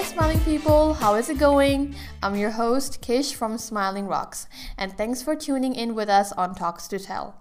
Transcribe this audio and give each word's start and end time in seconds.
Hi, 0.00 0.06
smiling 0.06 0.40
people, 0.40 0.94
how 0.94 1.14
is 1.16 1.28
it 1.28 1.36
going? 1.38 1.94
I'm 2.22 2.34
your 2.34 2.52
host, 2.52 3.02
Kish 3.02 3.34
from 3.34 3.58
Smiling 3.58 4.06
Rocks, 4.06 4.46
and 4.78 4.96
thanks 4.96 5.20
for 5.20 5.36
tuning 5.36 5.74
in 5.74 5.94
with 5.94 6.08
us 6.08 6.32
on 6.32 6.54
Talks 6.54 6.88
to 6.88 6.98
Tell. 6.98 7.38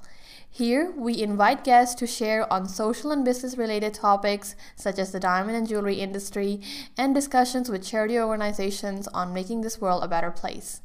Here, 0.50 0.92
we 0.92 1.22
invite 1.22 1.64
guests 1.64 1.96
to 1.96 2.06
share 2.06 2.52
on 2.52 2.68
social 2.68 3.12
and 3.12 3.24
business 3.24 3.58
related 3.58 3.94
topics 3.94 4.58
such 4.76 5.00
as 5.00 5.14
the 5.14 5.22
diamond 5.22 5.56
and 5.56 5.70
jewelry 5.70 6.02
industry 6.02 6.60
and 6.98 7.16
discussions 7.16 7.70
with 7.70 7.88
charity 7.88 8.20
organizations 8.20 9.08
on 9.08 9.34
making 9.34 9.62
this 9.62 9.80
world 9.80 10.04
a 10.04 10.10
better 10.10 10.30
place. 10.30 10.82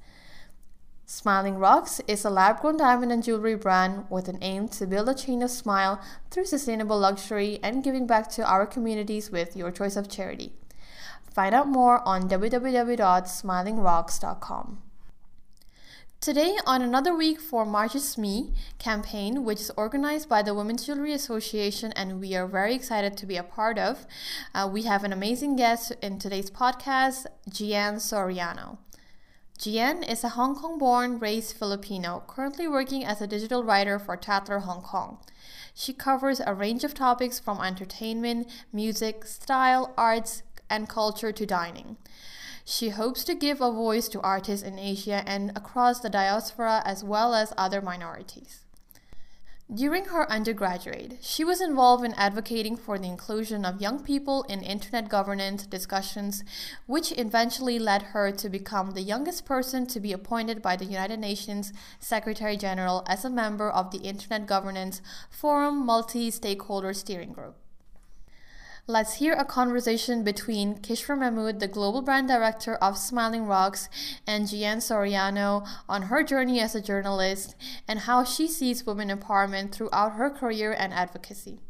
Smiling 1.06 1.56
Rocks 1.56 2.00
is 2.06 2.24
a 2.24 2.30
lab 2.30 2.60
grown 2.60 2.76
diamond 2.76 3.10
and 3.10 3.24
jewelry 3.24 3.56
brand 3.56 4.04
with 4.08 4.28
an 4.28 4.38
aim 4.42 4.68
to 4.68 4.86
build 4.86 5.08
a 5.08 5.14
chain 5.14 5.42
of 5.42 5.50
smile 5.50 6.00
through 6.30 6.44
sustainable 6.44 7.00
luxury 7.00 7.58
and 7.64 7.82
giving 7.82 8.06
back 8.06 8.30
to 8.30 8.48
our 8.48 8.64
communities 8.64 9.32
with 9.32 9.56
your 9.56 9.72
choice 9.72 9.96
of 9.96 10.08
charity. 10.08 10.52
Find 11.34 11.54
out 11.54 11.66
more 11.66 12.06
on 12.06 12.28
www.smilingrocks.com. 12.28 14.82
Today, 16.20 16.56
on 16.64 16.80
another 16.80 17.12
week 17.14 17.40
for 17.40 17.66
March 17.66 17.96
is 17.96 18.16
Me 18.16 18.52
campaign, 18.78 19.42
which 19.44 19.60
is 19.60 19.72
organized 19.76 20.28
by 20.28 20.42
the 20.42 20.54
Women's 20.54 20.86
Jewelry 20.86 21.12
Association, 21.12 21.90
and 21.96 22.20
we 22.20 22.36
are 22.36 22.46
very 22.46 22.72
excited 22.72 23.16
to 23.16 23.26
be 23.26 23.36
a 23.36 23.42
part 23.42 23.78
of, 23.78 24.06
uh, 24.54 24.70
we 24.72 24.84
have 24.84 25.02
an 25.02 25.12
amazing 25.12 25.56
guest 25.56 25.90
in 26.00 26.20
today's 26.20 26.52
podcast, 26.52 27.26
Gian 27.50 27.96
Soriano. 27.96 28.78
Gian 29.58 30.04
is 30.04 30.22
a 30.22 30.28
Hong 30.30 30.54
Kong 30.54 30.78
born, 30.78 31.18
raised 31.18 31.56
Filipino, 31.56 32.22
currently 32.28 32.68
working 32.68 33.04
as 33.04 33.20
a 33.20 33.26
digital 33.26 33.64
writer 33.64 33.98
for 33.98 34.16
Tatler 34.16 34.60
Hong 34.60 34.82
Kong. 34.82 35.18
She 35.74 35.92
covers 35.92 36.40
a 36.40 36.54
range 36.54 36.84
of 36.84 36.94
topics 36.94 37.40
from 37.40 37.60
entertainment, 37.60 38.48
music, 38.72 39.26
style, 39.26 39.92
arts, 39.98 40.44
and 40.68 40.88
culture 40.88 41.32
to 41.32 41.46
dining. 41.46 41.96
She 42.64 42.88
hopes 42.88 43.24
to 43.24 43.34
give 43.34 43.60
a 43.60 43.70
voice 43.70 44.08
to 44.08 44.20
artists 44.22 44.66
in 44.66 44.78
Asia 44.78 45.22
and 45.26 45.50
across 45.54 46.00
the 46.00 46.08
diaspora 46.08 46.82
as 46.84 47.04
well 47.04 47.34
as 47.34 47.52
other 47.58 47.82
minorities. 47.82 48.64
During 49.72 50.06
her 50.06 50.30
undergraduate, 50.30 51.18
she 51.22 51.42
was 51.42 51.62
involved 51.62 52.04
in 52.04 52.12
advocating 52.14 52.76
for 52.76 52.98
the 52.98 53.08
inclusion 53.08 53.64
of 53.64 53.80
young 53.80 54.04
people 54.04 54.42
in 54.42 54.62
internet 54.62 55.08
governance 55.08 55.64
discussions, 55.66 56.44
which 56.86 57.16
eventually 57.18 57.78
led 57.78 58.02
her 58.12 58.30
to 58.30 58.50
become 58.50 58.90
the 58.90 59.00
youngest 59.00 59.46
person 59.46 59.86
to 59.86 60.00
be 60.00 60.12
appointed 60.12 60.60
by 60.60 60.76
the 60.76 60.84
United 60.84 61.18
Nations 61.18 61.72
Secretary 61.98 62.58
General 62.58 63.04
as 63.08 63.24
a 63.24 63.30
member 63.30 63.70
of 63.70 63.90
the 63.90 63.98
Internet 63.98 64.46
Governance 64.46 65.00
Forum 65.30 65.84
Multi 65.84 66.30
Stakeholder 66.30 66.92
Steering 66.92 67.32
Group. 67.32 67.56
Let's 68.86 69.14
hear 69.14 69.32
a 69.32 69.46
conversation 69.46 70.24
between 70.24 70.74
Kishra 70.74 71.18
Mahmood, 71.18 71.58
the 71.58 71.66
Global 71.66 72.02
Brand 72.02 72.28
Director 72.28 72.74
of 72.74 72.98
Smiling 72.98 73.46
Rocks, 73.46 73.88
and 74.26 74.46
Gian 74.46 74.76
Soriano 74.76 75.66
on 75.88 76.02
her 76.02 76.22
journey 76.22 76.60
as 76.60 76.74
a 76.74 76.82
journalist 76.82 77.56
and 77.88 78.00
how 78.00 78.24
she 78.24 78.46
sees 78.46 78.84
women 78.84 79.08
empowerment 79.08 79.72
throughout 79.72 80.16
her 80.16 80.28
career 80.28 80.76
and 80.78 80.92
advocacy. 80.92 81.60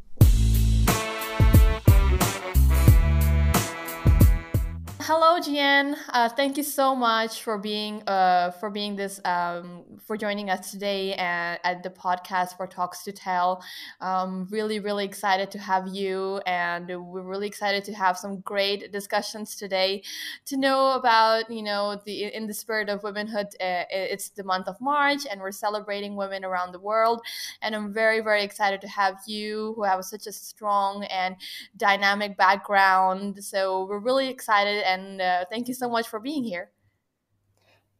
Hello, 5.06 5.38
Gian. 5.38 5.96
Uh, 6.08 6.30
thank 6.30 6.56
you 6.56 6.62
so 6.62 6.94
much 6.96 7.42
for 7.42 7.58
being 7.58 8.02
uh, 8.08 8.52
for 8.52 8.70
being 8.70 8.96
this 8.96 9.20
um, 9.26 9.84
for 10.06 10.16
joining 10.16 10.48
us 10.48 10.70
today 10.70 11.12
at, 11.16 11.60
at 11.62 11.82
the 11.82 11.90
podcast 11.90 12.56
for 12.56 12.66
Talks 12.66 13.02
to 13.04 13.12
Tell. 13.12 13.62
Um, 14.00 14.48
really, 14.50 14.80
really 14.80 15.04
excited 15.04 15.50
to 15.50 15.58
have 15.58 15.88
you, 15.88 16.40
and 16.46 16.86
we're 16.88 17.20
really 17.20 17.46
excited 17.46 17.84
to 17.84 17.92
have 17.92 18.16
some 18.16 18.40
great 18.40 18.92
discussions 18.92 19.56
today. 19.56 20.02
To 20.46 20.56
know 20.56 20.92
about 20.92 21.50
you 21.50 21.62
know 21.62 22.00
the 22.06 22.32
in 22.34 22.46
the 22.46 22.54
spirit 22.54 22.88
of 22.88 23.02
womanhood, 23.02 23.48
uh, 23.60 23.84
it's 23.90 24.30
the 24.30 24.42
month 24.42 24.68
of 24.68 24.80
March, 24.80 25.26
and 25.30 25.38
we're 25.38 25.52
celebrating 25.52 26.16
women 26.16 26.46
around 26.46 26.72
the 26.72 26.80
world. 26.80 27.20
And 27.60 27.74
I'm 27.74 27.92
very, 27.92 28.20
very 28.20 28.42
excited 28.42 28.80
to 28.80 28.88
have 28.88 29.16
you, 29.26 29.74
who 29.76 29.82
have 29.82 30.02
such 30.06 30.26
a 30.26 30.32
strong 30.32 31.04
and 31.04 31.36
dynamic 31.76 32.36
background. 32.38 33.44
So 33.44 33.84
we're 33.84 33.98
really 33.98 34.28
excited 34.28 34.82
and 34.84 34.93
uh, 35.20 35.44
thank 35.50 35.68
you 35.68 35.74
so 35.74 35.88
much 35.88 36.08
for 36.08 36.20
being 36.20 36.44
here. 36.44 36.70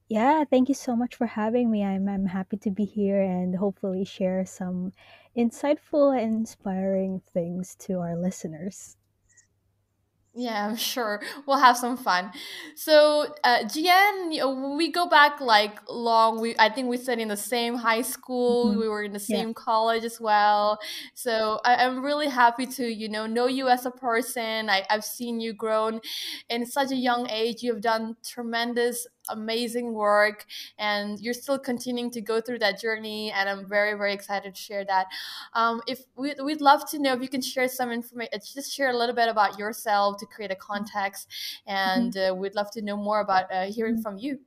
Yeah, 0.09 0.45
thank 0.45 0.69
you 0.69 0.75
so 0.75 0.97
much 0.97 1.15
for 1.15 1.27
having 1.27 1.71
me. 1.71 1.83
I'm, 1.83 2.09
I'm 2.09 2.27
happy 2.27 2.57
to 2.59 2.71
be 2.71 2.85
here 2.85 3.21
and 3.21 3.57
hopefully 3.57 4.05
share 4.05 4.45
some 4.47 4.93
insightful 5.37 6.17
and 6.17 6.35
inspiring 6.37 7.21
things 7.33 7.75
to 7.81 8.01
our 8.01 8.17
listeners. 8.17 8.97
Yeah, 10.35 10.67
I'm 10.69 10.77
sure 10.77 11.23
we'll 11.47 11.59
have 11.59 11.77
some 11.77 11.97
fun. 11.97 12.33
So, 12.75 13.35
uh, 13.45 13.69
you 13.73 14.39
know, 14.39 14.75
we 14.77 14.91
go 14.91 15.09
back 15.09 15.41
like 15.41 15.79
long. 15.89 16.41
We 16.41 16.55
I 16.59 16.69
think 16.69 16.89
we 16.89 16.97
studied 16.97 17.23
in 17.23 17.29
the 17.29 17.37
same 17.37 17.77
high 17.77 18.03
school. 18.03 18.67
Mm-hmm. 18.67 18.81
We 18.81 18.89
were 18.89 19.03
in 19.05 19.13
the 19.13 19.21
same 19.21 19.49
yeah. 19.49 19.55
college 19.55 20.05
as 20.05 20.21
well. 20.21 20.79
So 21.15 21.61
I, 21.65 21.85
am 21.85 22.05
really 22.05 22.29
happy 22.29 22.67
to 22.67 22.87
you 22.87 23.09
know 23.09 23.27
know 23.27 23.47
you 23.47 23.69
as 23.69 23.87
a 23.87 23.91
person. 23.91 24.69
I, 24.69 24.85
I've 24.91 25.05
seen 25.05 25.41
you 25.41 25.53
grown 25.53 26.01
in 26.49 26.67
such 26.67 26.91
a 26.91 26.97
young 26.97 27.29
age. 27.31 27.63
You've 27.63 27.81
done 27.81 28.17
tremendous 28.25 29.07
amazing 29.29 29.93
work 29.93 30.47
and 30.79 31.21
you're 31.21 31.35
still 31.35 31.59
continuing 31.59 32.11
to 32.11 32.21
go 32.21 32.41
through 32.41 32.59
that 32.59 32.81
journey 32.81 33.33
and 33.33 33.49
i'm 33.49 33.67
very 33.69 33.95
very 33.95 34.13
excited 34.13 34.55
to 34.55 34.61
share 34.61 34.85
that 34.85 35.07
um, 35.55 35.81
if 35.87 36.01
we, 36.17 36.35
we'd 36.45 36.61
love 36.61 36.89
to 36.89 36.99
know 36.99 37.13
if 37.15 37.23
you 37.23 37.29
can 37.29 37.43
share 37.43 37.69
some 37.69 37.91
information 37.91 38.31
uh, 38.35 38.39
just 38.39 38.73
share 38.73 38.91
a 38.91 38.97
little 38.97 39.15
bit 39.15 39.29
about 39.29 39.59
yourself 39.59 40.19
to 40.19 40.27
create 40.27 40.51
a 40.51 40.57
context 40.57 41.29
and 41.67 42.15
mm-hmm. 42.15 42.33
uh, 42.33 42.35
we'd 42.35 42.55
love 42.55 42.71
to 42.71 42.83
know 42.83 42.97
more 42.97 43.21
about 43.21 43.51
uh, 43.53 43.67
hearing 43.67 44.01
from 44.01 44.19
you 44.19 44.39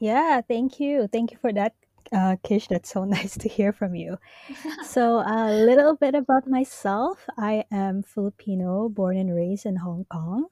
yeah 0.00 0.40
thank 0.40 0.78
you 0.78 1.08
thank 1.12 1.30
you 1.30 1.38
for 1.38 1.52
that 1.52 1.74
uh, 2.12 2.36
Kish, 2.44 2.68
that's 2.68 2.90
so 2.90 3.04
nice 3.16 3.36
to 3.38 3.48
hear 3.48 3.72
from 3.72 3.94
you. 3.94 4.16
so, 4.84 5.24
a 5.26 5.50
little 5.50 5.96
bit 5.96 6.14
about 6.14 6.46
myself. 6.46 7.26
I 7.36 7.64
am 7.72 8.02
Filipino, 8.02 8.88
born 8.88 9.16
and 9.16 9.34
raised 9.34 9.66
in 9.66 9.76
Hong 9.76 10.04
Kong. 10.04 10.46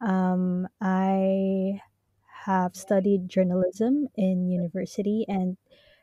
Um, 0.00 0.66
I 0.80 1.29
have 2.50 2.74
studied 2.74 3.28
journalism 3.28 4.08
in 4.16 4.48
university 4.48 5.24
and 5.28 5.56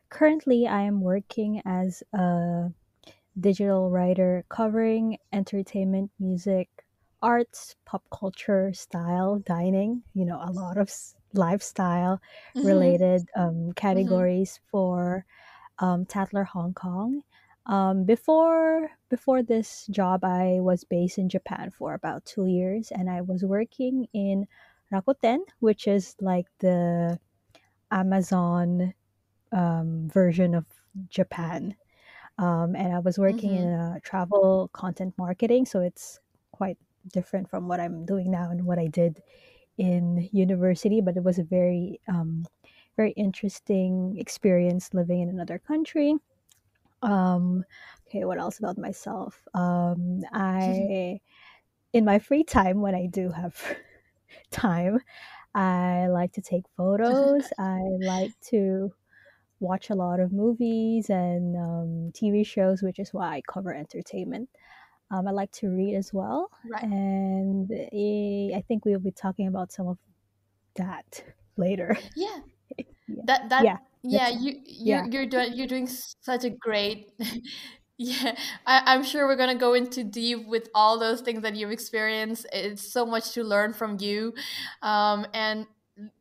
currently 0.09 0.65
I 0.65 0.81
am 0.81 1.01
working 1.01 1.61
as 1.65 2.03
a 2.13 2.69
digital 3.39 3.89
writer 3.89 4.45
covering 4.49 5.17
entertainment, 5.33 6.11
music, 6.19 6.69
arts, 7.21 7.75
pop 7.85 8.03
culture, 8.11 8.71
style, 8.73 9.39
dining, 9.45 10.03
you 10.13 10.25
know, 10.25 10.39
a 10.41 10.51
lot 10.51 10.77
of 10.77 10.89
lifestyle 11.33 12.21
mm-hmm. 12.55 12.67
related 12.67 13.21
um, 13.35 13.43
mm-hmm. 13.43 13.71
categories 13.71 14.59
for 14.71 15.25
um, 15.79 16.05
Tatler 16.05 16.45
Hong 16.45 16.73
Kong. 16.73 17.21
Um, 17.65 18.05
before 18.05 18.89
before 19.09 19.43
this 19.43 19.87
job, 19.87 20.23
I 20.23 20.59
was 20.61 20.85
based 20.85 21.17
in 21.17 21.27
Japan 21.27 21.71
for 21.77 21.93
about 21.93 22.25
two 22.25 22.45
years, 22.45 22.91
and 22.91 23.09
I 23.09 23.21
was 23.21 23.43
working 23.43 24.07
in 24.13 24.47
Rakuten, 24.91 25.39
which 25.59 25.87
is 25.87 26.15
like 26.21 26.47
the 26.59 27.19
Amazon 27.91 28.93
um, 29.51 30.09
version 30.09 30.55
of 30.55 30.65
Japan. 31.09 31.75
Um, 32.39 32.75
and 32.75 32.93
I 32.93 32.99
was 32.99 33.17
working 33.17 33.51
mm-hmm. 33.51 33.63
in 33.63 33.95
a 33.95 33.99
travel 34.03 34.69
content 34.73 35.13
marketing, 35.17 35.65
so 35.65 35.79
it's 35.81 36.19
quite 36.51 36.77
different 37.11 37.49
from 37.49 37.67
what 37.67 37.79
I'm 37.79 38.05
doing 38.05 38.29
now 38.29 38.51
and 38.51 38.65
what 38.65 38.79
I 38.79 38.87
did 38.87 39.21
in 39.77 40.29
university. 40.31 41.01
But 41.01 41.17
it 41.17 41.23
was 41.23 41.39
a 41.39 41.43
very, 41.43 41.99
um, 42.07 42.45
very 42.95 43.11
interesting 43.11 44.15
experience 44.19 44.93
living 44.93 45.21
in 45.21 45.29
another 45.29 45.59
country. 45.59 46.15
Um, 47.01 47.63
okay, 48.07 48.25
what 48.25 48.39
else 48.39 48.59
about 48.59 48.77
myself? 48.77 49.41
Um, 49.53 50.21
I, 50.33 51.19
in 51.93 52.05
my 52.05 52.19
free 52.19 52.43
time, 52.43 52.81
when 52.81 52.93
I 52.95 53.07
do 53.07 53.29
have 53.29 53.59
time. 54.51 54.99
I 55.55 56.07
like 56.07 56.33
to 56.33 56.41
take 56.41 56.63
photos. 56.75 57.51
I 57.59 57.81
like 57.99 58.31
to 58.51 58.93
watch 59.59 59.89
a 59.89 59.95
lot 59.95 60.19
of 60.19 60.31
movies 60.31 61.09
and 61.09 61.55
um, 61.55 62.11
TV 62.13 62.45
shows, 62.45 62.81
which 62.81 62.99
is 62.99 63.13
why 63.13 63.37
I 63.37 63.41
cover 63.47 63.73
entertainment. 63.73 64.49
Um, 65.09 65.27
I 65.27 65.31
like 65.31 65.51
to 65.53 65.69
read 65.69 65.95
as 65.95 66.13
well, 66.13 66.49
right. 66.69 66.83
and 66.83 67.71
eh, 67.71 68.55
I 68.55 68.61
think 68.67 68.83
we'll 68.83 68.99
be 68.99 69.11
talking 69.11 69.47
about 69.47 69.71
some 69.71 69.87
of 69.87 69.97
that 70.75 71.23
later. 71.55 71.97
Yeah, 72.15 72.39
yeah. 72.77 73.21
that 73.23 73.49
that 73.49 73.63
yeah, 73.63 73.77
yeah 74.03 74.27
you 74.27 74.59
you're, 74.65 74.97
yeah. 74.97 75.05
you're 75.09 75.25
doing 75.25 75.53
you're 75.53 75.67
doing 75.67 75.87
such 75.87 76.43
a 76.43 76.49
great 76.49 77.09
yeah, 77.99 78.35
I, 78.65 78.83
I'm 78.85 79.03
sure 79.03 79.25
we're 79.25 79.35
gonna 79.35 79.55
go 79.55 79.73
into 79.73 80.03
deep 80.03 80.47
with 80.47 80.69
all 80.75 80.99
those 80.99 81.21
things 81.21 81.41
that 81.41 81.55
you've 81.55 81.71
experienced. 81.71 82.45
It's 82.53 82.81
so 82.81 83.07
much 83.07 83.31
to 83.31 83.43
learn 83.43 83.73
from 83.73 83.97
you, 83.99 84.35
um, 84.83 85.25
and 85.33 85.65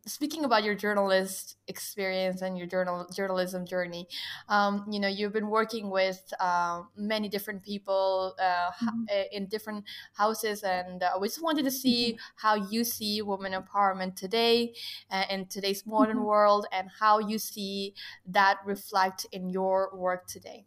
speaking 0.07 0.47
about 0.47 0.65
your 0.65 0.75
journalist 0.75 1.57
experience 1.69 2.41
and 2.41 2.57
your 2.57 2.67
journal 2.67 3.07
journalism 3.15 3.67
journey, 3.67 4.09
um, 4.49 4.87
you 4.91 4.99
know 4.99 5.09
you've 5.09 5.35
been 5.35 5.51
working 5.51 5.91
with 5.91 6.33
uh, 6.41 6.81
many 6.97 7.29
different 7.29 7.63
people 7.63 8.35
uh, 8.41 8.71
mm-hmm. 8.71 9.05
in 9.31 9.45
different 9.45 9.85
houses, 10.15 10.63
and 10.63 11.03
uh, 11.03 11.11
we 11.21 11.29
just 11.29 11.43
wanted 11.43 11.67
to 11.67 11.71
see 11.71 12.13
mm-hmm. 12.13 12.19
how 12.37 12.55
you 12.55 12.85
see 12.85 13.21
women 13.21 13.53
empowerment 13.53 14.17
today 14.17 14.73
uh, 15.11 15.25
in 15.29 15.45
today's 15.45 15.85
modern 15.85 16.17
mm-hmm. 16.17 16.25
world, 16.25 16.67
and 16.73 16.89
how 17.01 17.19
you 17.19 17.39
see 17.39 17.93
that 18.27 18.61
reflect 18.65 19.27
in 19.31 19.51
your 19.51 19.91
work 19.95 20.27
today. 20.27 20.65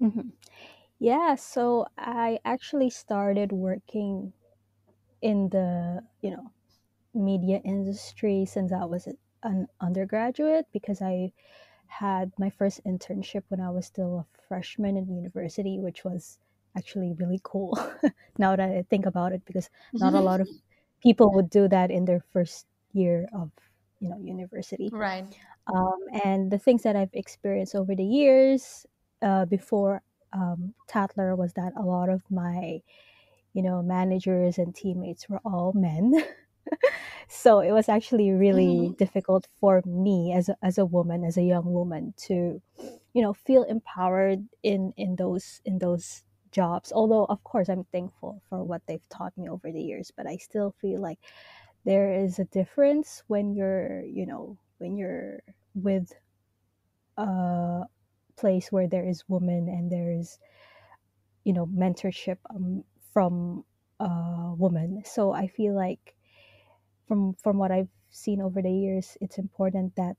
Mm-hmm. 0.00 0.28
Yeah, 0.98 1.34
so 1.34 1.86
I 1.98 2.38
actually 2.44 2.90
started 2.90 3.52
working 3.52 4.32
in 5.22 5.48
the 5.48 6.02
you 6.22 6.30
know 6.30 6.50
media 7.14 7.60
industry 7.64 8.44
since 8.44 8.72
I 8.72 8.84
was 8.84 9.08
an 9.42 9.68
undergraduate 9.80 10.66
because 10.72 11.00
I 11.02 11.32
had 11.86 12.32
my 12.38 12.50
first 12.50 12.80
internship 12.84 13.42
when 13.48 13.60
I 13.60 13.70
was 13.70 13.86
still 13.86 14.26
a 14.26 14.42
freshman 14.48 14.96
in 14.96 15.14
university, 15.14 15.78
which 15.78 16.04
was 16.04 16.38
actually 16.76 17.12
really 17.14 17.40
cool 17.42 17.78
now 18.38 18.56
that 18.56 18.68
I 18.68 18.84
think 18.90 19.06
about 19.06 19.32
it 19.32 19.42
because 19.44 19.70
not 19.92 20.14
a 20.14 20.20
lot 20.20 20.40
of 20.40 20.48
people 21.02 21.32
would 21.34 21.50
do 21.50 21.68
that 21.68 21.90
in 21.90 22.04
their 22.04 22.24
first 22.32 22.66
year 22.92 23.28
of 23.32 23.50
you 24.00 24.08
know 24.08 24.18
university 24.18 24.90
right 24.92 25.24
um, 25.66 25.98
and 26.24 26.50
the 26.50 26.58
things 26.58 26.82
that 26.82 26.96
I've 26.96 27.14
experienced 27.14 27.74
over 27.74 27.94
the 27.94 28.04
years 28.04 28.86
uh, 29.24 29.44
before 29.46 30.02
um, 30.32 30.74
Tatler 30.88 31.34
was 31.34 31.52
that 31.54 31.72
a 31.76 31.82
lot 31.82 32.08
of 32.08 32.22
my 32.30 32.80
you 33.54 33.62
know 33.62 33.82
managers 33.82 34.58
and 34.58 34.74
teammates 34.74 35.28
were 35.28 35.40
all 35.44 35.72
men 35.74 36.12
so 37.28 37.60
it 37.60 37.72
was 37.72 37.88
actually 37.88 38.30
really 38.30 38.88
mm-hmm. 38.88 38.94
difficult 38.94 39.46
for 39.60 39.82
me 39.86 40.32
as 40.32 40.48
a, 40.48 40.56
as 40.62 40.76
a 40.76 40.84
woman 40.84 41.24
as 41.24 41.36
a 41.36 41.42
young 41.42 41.64
woman 41.64 42.12
to 42.16 42.60
you 43.12 43.22
know 43.22 43.32
feel 43.32 43.62
empowered 43.64 44.44
in 44.62 44.92
in 44.96 45.16
those 45.16 45.60
in 45.64 45.78
those 45.78 46.22
jobs 46.50 46.92
although 46.92 47.24
of 47.26 47.42
course 47.44 47.68
i'm 47.68 47.84
thankful 47.92 48.42
for 48.48 48.62
what 48.62 48.82
they've 48.86 49.08
taught 49.08 49.36
me 49.36 49.48
over 49.48 49.70
the 49.70 49.82
years 49.82 50.12
but 50.16 50.26
i 50.26 50.36
still 50.36 50.74
feel 50.80 51.00
like 51.00 51.18
there 51.84 52.12
is 52.12 52.38
a 52.38 52.44
difference 52.46 53.22
when 53.28 53.54
you're 53.54 54.02
you 54.02 54.26
know 54.26 54.56
when 54.78 54.96
you're 54.96 55.40
with 55.74 56.12
a 57.16 57.82
place 58.36 58.72
where 58.72 58.88
there 58.88 59.08
is 59.08 59.24
woman 59.28 59.68
and 59.68 59.90
there 59.90 60.12
is 60.12 60.38
you 61.44 61.52
know 61.52 61.66
mentorship 61.66 62.38
um, 62.50 62.84
from 63.12 63.64
a 64.00 64.54
woman 64.56 65.02
so 65.04 65.32
i 65.32 65.46
feel 65.46 65.74
like 65.74 66.14
from 67.06 67.34
from 67.42 67.58
what 67.58 67.70
I've 67.70 67.88
seen 68.10 68.40
over 68.40 68.62
the 68.62 68.70
years, 68.72 69.16
it's 69.20 69.38
important 69.38 69.94
that 69.96 70.16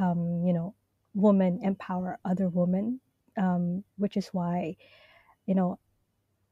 um, 0.00 0.44
you 0.46 0.52
know 0.52 0.74
women 1.14 1.60
empower 1.62 2.18
other 2.24 2.48
women, 2.48 3.00
um, 3.38 3.84
which 3.96 4.16
is 4.16 4.28
why 4.28 4.76
you 5.46 5.54
know 5.54 5.78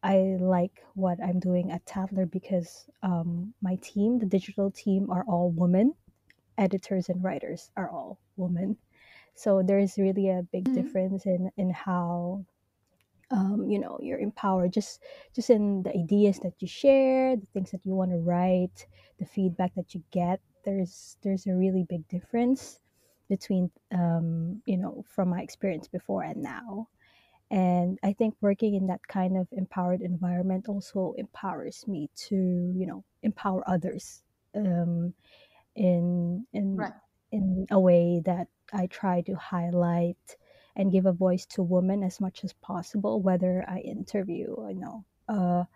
I 0.02 0.36
like 0.40 0.84
what 0.94 1.18
I'm 1.22 1.40
doing 1.40 1.72
at 1.72 1.86
Tatler 1.86 2.26
because 2.26 2.86
um, 3.02 3.54
my 3.62 3.76
team, 3.82 4.18
the 4.18 4.26
digital 4.26 4.70
team, 4.70 5.10
are 5.10 5.24
all 5.28 5.50
women. 5.50 5.94
Editors 6.58 7.08
and 7.08 7.24
writers 7.24 7.70
are 7.76 7.90
all 7.90 8.20
women. 8.36 8.76
So 9.34 9.62
there's 9.62 9.98
really 9.98 10.30
a 10.30 10.46
big 10.52 10.64
mm-hmm. 10.64 10.74
difference 10.74 11.26
in 11.26 11.50
in 11.56 11.70
how 11.70 12.44
um, 13.30 13.66
you 13.68 13.78
know 13.78 13.98
you're 14.00 14.18
empowered 14.18 14.72
just 14.72 15.00
just 15.34 15.50
in 15.50 15.82
the 15.82 15.90
ideas 15.96 16.38
that 16.40 16.54
you 16.60 16.68
share 16.68 17.36
the 17.36 17.46
things 17.52 17.70
that 17.70 17.84
you 17.84 17.94
want 17.94 18.10
to 18.10 18.18
write 18.18 18.86
the 19.18 19.24
feedback 19.24 19.74
that 19.74 19.94
you 19.94 20.02
get 20.10 20.40
there's 20.64 21.16
there's 21.22 21.46
a 21.46 21.54
really 21.54 21.84
big 21.88 22.06
difference 22.08 22.80
between 23.28 23.70
um, 23.92 24.62
you 24.66 24.76
know 24.76 25.04
from 25.08 25.28
my 25.30 25.40
experience 25.40 25.88
before 25.88 26.22
and 26.22 26.42
now 26.42 26.88
and 27.50 27.98
i 28.02 28.12
think 28.12 28.34
working 28.40 28.74
in 28.74 28.86
that 28.86 29.06
kind 29.08 29.36
of 29.36 29.46
empowered 29.52 30.00
environment 30.00 30.68
also 30.68 31.14
empowers 31.18 31.84
me 31.86 32.08
to 32.14 32.34
you 32.76 32.86
know 32.86 33.04
empower 33.22 33.62
others 33.68 34.22
um, 34.54 35.12
in 35.76 36.46
in 36.52 36.76
right. 36.76 36.92
in 37.32 37.66
a 37.70 37.80
way 37.80 38.22
that 38.24 38.48
i 38.72 38.86
try 38.86 39.20
to 39.20 39.34
highlight 39.34 40.36
and 40.76 40.92
give 40.92 41.06
a 41.06 41.12
voice 41.12 41.46
to 41.46 41.62
women 41.62 42.02
as 42.02 42.20
much 42.20 42.44
as 42.44 42.52
possible, 42.54 43.20
whether 43.20 43.64
I 43.68 43.78
interview, 43.78 44.56
you 44.68 44.80
know, 44.80 45.04
a 45.28 45.66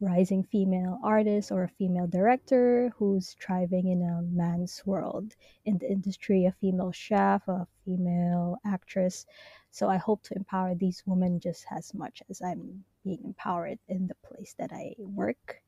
rising 0.00 0.42
female 0.42 0.98
artist 1.02 1.52
or 1.52 1.62
a 1.62 1.68
female 1.68 2.06
director 2.06 2.92
who's 2.96 3.36
thriving 3.40 3.88
in 3.88 4.02
a 4.02 4.22
man's 4.22 4.82
world 4.84 5.34
in 5.64 5.78
the 5.78 5.90
industry, 5.90 6.44
a 6.44 6.52
female 6.60 6.92
chef, 6.92 7.46
a 7.48 7.66
female 7.84 8.58
actress. 8.66 9.26
So 9.70 9.88
I 9.88 9.96
hope 9.96 10.22
to 10.24 10.34
empower 10.34 10.74
these 10.74 11.02
women 11.06 11.40
just 11.40 11.64
as 11.70 11.94
much 11.94 12.22
as 12.28 12.42
I'm 12.42 12.84
being 13.04 13.20
empowered 13.24 13.78
in 13.88 14.06
the 14.06 14.16
place 14.26 14.54
that 14.58 14.70
I 14.72 14.94
work 14.98 15.62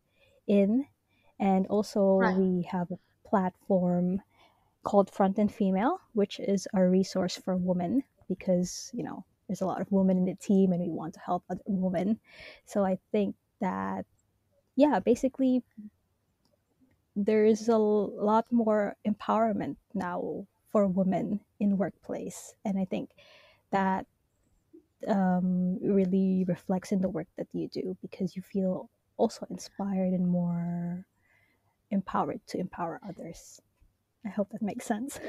in. 0.46 0.86
And 1.38 1.66
also, 1.68 2.18
right. 2.18 2.36
we 2.36 2.62
have 2.70 2.90
a 2.90 2.98
platform 3.28 4.20
called 4.84 5.10
Front 5.10 5.38
and 5.38 5.52
Female, 5.52 5.98
which 6.12 6.38
is 6.38 6.68
a 6.74 6.84
resource 6.84 7.36
for 7.36 7.56
women 7.56 8.04
because 8.28 8.90
you 8.94 9.02
know 9.02 9.24
there's 9.48 9.60
a 9.60 9.66
lot 9.66 9.80
of 9.80 9.90
women 9.90 10.18
in 10.18 10.24
the 10.24 10.34
team 10.34 10.72
and 10.72 10.82
we 10.82 10.90
want 10.90 11.14
to 11.14 11.20
help 11.20 11.42
other 11.50 11.60
women. 11.66 12.20
So 12.64 12.84
i 12.84 12.98
think 13.12 13.34
that 13.60 14.04
yeah 14.76 15.00
basically 15.00 15.62
there's 17.16 17.68
a 17.68 17.78
lot 17.78 18.46
more 18.50 18.96
empowerment 19.06 19.76
now 19.94 20.46
for 20.70 20.86
women 20.86 21.40
in 21.60 21.78
workplace. 21.78 22.54
And 22.64 22.78
i 22.78 22.84
think 22.84 23.10
that 23.70 24.06
um, 25.06 25.78
really 25.82 26.44
reflects 26.48 26.92
in 26.92 27.00
the 27.02 27.08
work 27.08 27.28
that 27.36 27.48
you 27.52 27.68
do 27.68 27.96
because 28.00 28.36
you 28.36 28.42
feel 28.42 28.88
also 29.16 29.46
inspired 29.50 30.12
and 30.12 30.26
more 30.26 31.04
empowered 31.90 32.40
to 32.46 32.58
empower 32.58 33.00
others 33.06 33.60
i 34.26 34.28
hope 34.28 34.48
that 34.50 34.62
makes 34.62 34.84
sense 34.86 35.18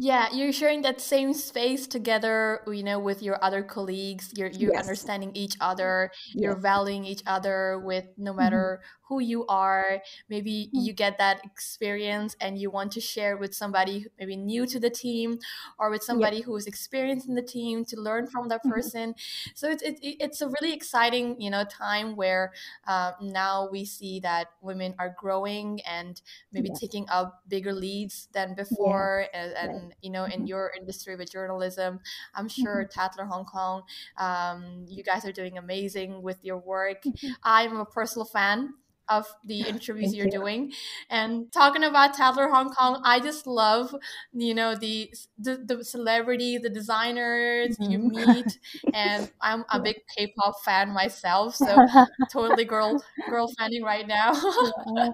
Yeah, 0.00 0.28
you're 0.32 0.52
sharing 0.52 0.82
that 0.82 1.00
same 1.00 1.34
space 1.34 1.88
together, 1.88 2.60
you 2.68 2.84
know, 2.84 3.00
with 3.00 3.20
your 3.20 3.42
other 3.42 3.64
colleagues. 3.64 4.32
You're 4.36 4.46
you're 4.46 4.72
yes. 4.72 4.82
understanding 4.82 5.32
each 5.34 5.56
other. 5.60 6.12
You're 6.36 6.54
valuing 6.54 7.04
each 7.04 7.22
other 7.26 7.80
with 7.84 8.04
no 8.16 8.32
matter 8.32 8.78
mm-hmm. 8.80 8.97
Who 9.08 9.20
you 9.20 9.46
are. 9.46 10.02
Maybe 10.28 10.66
mm-hmm. 10.66 10.84
you 10.84 10.92
get 10.92 11.18
that 11.18 11.44
experience 11.44 12.36
and 12.40 12.58
you 12.58 12.70
want 12.70 12.92
to 12.92 13.00
share 13.00 13.36
with 13.36 13.54
somebody 13.54 14.06
maybe 14.18 14.36
new 14.36 14.66
to 14.66 14.78
the 14.78 14.90
team 14.90 15.38
or 15.78 15.90
with 15.90 16.02
somebody 16.02 16.42
who's 16.42 16.66
experienced 16.66 17.28
in 17.28 17.34
the 17.34 17.42
team 17.42 17.84
to 17.86 18.00
learn 18.00 18.26
from 18.26 18.48
that 18.48 18.60
mm-hmm. 18.60 18.70
person. 18.70 19.10
Mm-hmm. 19.10 19.50
So 19.54 19.70
it's 19.70 19.82
it, 19.82 19.98
it's 20.02 20.40
a 20.40 20.48
really 20.48 20.72
exciting, 20.72 21.40
you 21.40 21.50
know, 21.50 21.64
time 21.64 22.16
where 22.16 22.52
uh, 22.86 23.12
now 23.20 23.68
we 23.70 23.84
see 23.84 24.20
that 24.20 24.48
women 24.60 24.94
are 24.98 25.14
growing 25.18 25.80
and 25.82 26.20
maybe 26.52 26.68
yes. 26.68 26.80
taking 26.80 27.06
up 27.08 27.42
bigger 27.48 27.72
leads 27.72 28.28
than 28.32 28.54
before 28.54 29.26
yeah. 29.32 29.40
and, 29.40 29.70
and 29.70 29.94
you 30.02 30.10
know 30.10 30.24
in 30.24 30.32
mm-hmm. 30.32 30.46
your 30.46 30.72
industry 30.78 31.16
with 31.16 31.30
journalism 31.30 32.00
i'm 32.34 32.48
sure 32.48 32.84
mm-hmm. 32.84 33.00
tatler 33.00 33.24
hong 33.24 33.44
kong 33.44 33.82
um, 34.18 34.84
you 34.88 35.02
guys 35.02 35.24
are 35.24 35.32
doing 35.32 35.58
amazing 35.58 36.22
with 36.22 36.38
your 36.42 36.58
work 36.58 37.02
mm-hmm. 37.02 37.28
i'm 37.42 37.76
a 37.76 37.84
personal 37.84 38.26
fan 38.26 38.74
of 39.08 39.26
the 39.44 39.62
interviews 39.62 40.14
you're 40.14 40.26
you. 40.26 40.32
doing. 40.32 40.72
And 41.10 41.50
talking 41.52 41.84
about 41.84 42.14
Tatler 42.14 42.48
Hong 42.48 42.70
Kong 42.70 43.00
I 43.04 43.20
just 43.20 43.46
love 43.46 43.94
you 44.32 44.54
know 44.54 44.74
the 44.74 45.12
the, 45.38 45.62
the 45.64 45.84
celebrity 45.84 46.58
the 46.58 46.70
designers 46.70 47.76
mm-hmm. 47.78 47.92
you 47.92 47.98
meet. 47.98 48.58
And 48.94 49.30
I'm 49.40 49.64
a 49.70 49.80
big 49.80 49.96
K-pop 50.16 50.62
fan 50.64 50.92
myself 50.92 51.54
so 51.54 51.86
totally 52.32 52.64
girl 52.64 53.02
girl 53.28 53.48
fanning 53.58 53.82
right 53.82 54.06
now. 54.06 54.32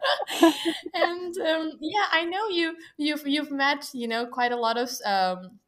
And 0.94 1.36
um, 1.38 1.72
yeah 1.80 2.06
I 2.12 2.24
know 2.24 2.48
you 2.48 2.76
you've 2.96 3.26
you've 3.26 3.50
met 3.50 3.88
you 3.92 4.08
know 4.08 4.26
quite 4.26 4.52
a 4.52 4.56
lot 4.56 4.76
of 4.76 4.90
um, 5.04 5.58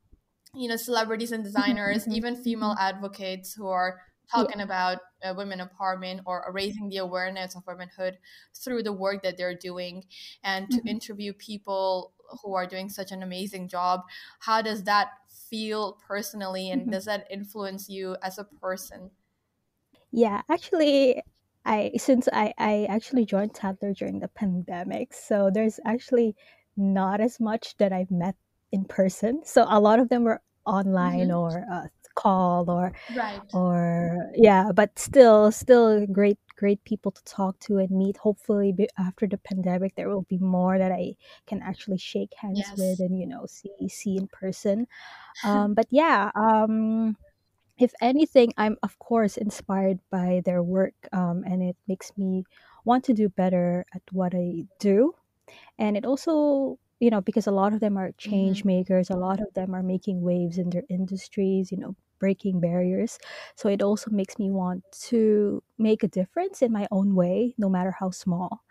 you 0.55 0.69
know 0.69 0.77
celebrities 0.77 1.33
and 1.33 1.45
designers 1.45 2.09
even 2.09 2.37
female 2.37 2.75
advocates 2.79 3.55
who 3.55 3.67
are 3.69 4.01
talking 4.31 4.59
yeah. 4.59 4.65
about 4.65 4.99
uh, 5.25 5.35
women 5.37 5.61
empowerment 5.61 6.21
or 6.27 6.45
raising 6.53 6.89
the 6.89 6.99
awareness 6.99 7.55
of 7.55 7.63
womanhood 7.67 8.19
through 8.55 8.83
the 8.83 8.93
work 8.93 9.23
that 9.23 9.37
they're 9.37 9.57
doing 9.57 10.05
and 10.45 10.71
to 10.71 10.79
mm-hmm. 10.79 10.89
interview 10.89 11.33
people 11.33 12.13
who 12.43 12.55
are 12.55 12.67
doing 12.67 12.89
such 12.89 13.13
an 13.13 13.23
amazing 13.23 13.69
job 13.69 14.01
how 14.41 14.61
does 14.61 14.85
that 14.85 15.11
feel 15.49 15.99
personally 16.07 16.71
and 16.71 16.83
mm-hmm. 16.83 16.91
does 16.91 17.05
that 17.05 17.27
influence 17.31 17.89
you 17.89 18.17
as 18.23 18.39
a 18.39 18.45
person 18.45 19.11
yeah 20.11 20.43
actually 20.51 21.23
i 21.65 21.93
since 21.97 22.29
i 22.33 22.53
i 22.59 22.85
actually 22.89 23.25
joined 23.25 23.55
tatler 23.55 23.93
during 23.93 24.19
the 24.19 24.29
pandemic 24.29 25.15
so 25.15 25.51
there's 25.53 25.79
actually 25.85 26.35
not 26.77 27.21
as 27.21 27.39
much 27.39 27.77
that 27.77 27.93
i've 27.93 28.11
met 28.11 28.35
in 28.73 28.85
person 28.85 29.41
so 29.45 29.65
a 29.69 29.79
lot 29.79 30.01
of 30.01 30.09
them 30.09 30.25
were 30.25 30.43
online 30.67 31.29
mm-hmm. 31.29 31.37
or 31.37 31.65
uh, 31.73 31.87
call 32.17 32.69
or 32.69 32.93
right 33.15 33.41
or 33.53 34.31
yeah 34.35 34.73
but 34.75 34.99
still 34.99 35.53
still 35.53 36.07
great 36.07 36.39
great 36.57 36.83
people 36.85 37.13
to 37.13 37.23
talk 37.25 37.59
to 37.61 37.79
and 37.79 37.91
meet. 37.91 38.17
Hopefully, 38.17 38.75
after 38.99 39.27
the 39.27 39.39
pandemic, 39.39 39.95
there 39.95 40.09
will 40.09 40.27
be 40.29 40.39
more 40.39 40.79
that 40.79 40.91
I 40.91 41.15
can 41.47 41.63
actually 41.63 41.99
shake 41.99 42.33
hands 42.37 42.65
yes. 42.67 42.79
with 42.79 43.01
and 43.01 43.19
you 43.19 43.27
know 43.27 43.47
see 43.47 43.71
see 43.89 44.17
in 44.17 44.27
person. 44.29 44.87
Um, 45.45 45.75
but 45.75 45.87
yeah, 45.91 46.31
um, 46.35 47.15
if 47.77 47.93
anything, 48.01 48.55
I'm 48.57 48.79
of 48.83 48.99
course 48.99 49.37
inspired 49.37 50.01
by 50.11 50.41
their 50.47 50.63
work, 50.63 50.95
um, 51.13 51.45
and 51.45 51.63
it 51.63 51.77
makes 51.87 52.11
me 52.17 52.45
want 52.87 53.05
to 53.05 53.13
do 53.13 53.29
better 53.29 53.85
at 53.95 54.01
what 54.13 54.35
I 54.35 54.65
do. 54.81 55.15
And 55.79 55.95
it 55.95 56.07
also, 56.07 56.79
you 57.01 57.11
know, 57.11 57.21
because 57.21 57.47
a 57.47 57.53
lot 57.53 57.75
of 57.75 57.81
them 57.81 57.99
are 57.99 58.13
change 58.17 58.61
mm-hmm. 58.61 58.81
makers, 58.81 59.11
a 59.11 59.17
lot 59.17 59.41
of 59.41 59.53
them 59.53 59.75
are 59.75 59.83
making 59.83 60.23
waves 60.23 60.57
in 60.57 60.71
their 60.71 60.85
industries, 60.89 61.71
you 61.71 61.77
know, 61.77 61.95
breaking 62.19 62.61
barriers. 62.61 63.19
So 63.55 63.69
it 63.69 63.83
also 63.83 64.11
makes 64.11 64.39
me 64.39 64.51
want 64.51 64.85
to 65.11 65.63
make 65.79 66.03
a 66.03 66.09
difference 66.09 66.63
in 66.63 66.73
my 66.73 66.87
own 66.91 67.15
way, 67.15 67.55
no 67.59 67.69
matter 67.69 67.91
how 67.91 68.11
small. 68.11 68.63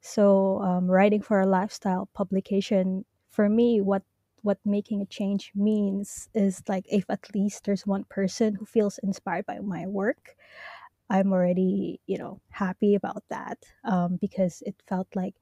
So 0.00 0.60
um, 0.62 0.90
writing 0.90 1.22
for 1.22 1.40
a 1.40 1.46
lifestyle 1.46 2.08
publication, 2.14 3.04
for 3.30 3.48
me, 3.48 3.80
what 3.80 4.02
what 4.42 4.58
making 4.64 5.02
a 5.02 5.06
change 5.06 5.52
means 5.54 6.28
is 6.34 6.62
like 6.66 6.86
if 6.88 7.04
at 7.10 7.34
least 7.34 7.64
there's 7.64 7.86
one 7.86 8.04
person 8.04 8.54
who 8.54 8.64
feels 8.64 8.98
inspired 9.02 9.44
by 9.44 9.58
my 9.58 9.86
work 9.86 10.34
i'm 11.10 11.32
already 11.32 12.00
you 12.06 12.16
know 12.18 12.40
happy 12.50 12.94
about 12.94 13.22
that 13.28 13.58
um, 13.84 14.16
because 14.20 14.62
it 14.66 14.74
felt 14.86 15.08
like 15.14 15.34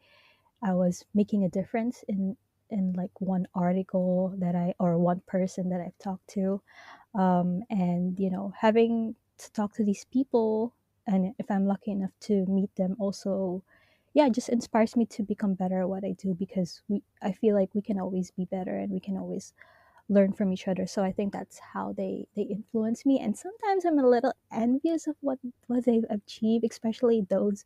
i 0.62 0.72
was 0.74 1.04
making 1.14 1.44
a 1.44 1.48
difference 1.48 2.04
in 2.08 2.36
in 2.70 2.92
like 2.94 3.10
one 3.20 3.46
article 3.54 4.34
that 4.38 4.54
i 4.54 4.74
or 4.78 4.98
one 4.98 5.20
person 5.26 5.68
that 5.70 5.80
i've 5.80 5.98
talked 5.98 6.28
to 6.28 6.60
um, 7.14 7.62
and 7.70 8.18
you 8.18 8.30
know 8.30 8.52
having 8.58 9.14
to 9.38 9.52
talk 9.52 9.72
to 9.74 9.84
these 9.84 10.04
people 10.06 10.74
and 11.06 11.34
if 11.38 11.50
i'm 11.50 11.66
lucky 11.66 11.90
enough 11.92 12.12
to 12.20 12.44
meet 12.46 12.74
them 12.76 12.96
also 12.98 13.62
yeah, 14.14 14.28
just 14.30 14.48
inspires 14.48 14.96
me 14.96 15.06
to 15.06 15.22
become 15.22 15.54
better 15.54 15.82
at 15.82 15.88
what 15.88 16.04
I 16.04 16.12
do 16.12 16.34
because 16.34 16.82
we 16.88 17.02
I 17.22 17.32
feel 17.32 17.54
like 17.54 17.74
we 17.74 17.82
can 17.82 18.00
always 18.00 18.30
be 18.30 18.46
better 18.46 18.76
and 18.76 18.90
we 18.90 19.00
can 19.00 19.16
always 19.16 19.52
learn 20.08 20.32
from 20.32 20.52
each 20.52 20.66
other. 20.66 20.86
So 20.86 21.02
I 21.04 21.12
think 21.12 21.32
that's 21.32 21.58
how 21.58 21.92
they 21.92 22.26
they 22.34 22.42
influence 22.42 23.04
me. 23.04 23.20
And 23.20 23.36
sometimes 23.36 23.84
I'm 23.84 23.98
a 23.98 24.08
little 24.08 24.32
envious 24.52 25.06
of 25.06 25.16
what 25.20 25.38
what 25.66 25.84
they've 25.84 26.06
achieved, 26.10 26.64
especially 26.70 27.26
those 27.28 27.64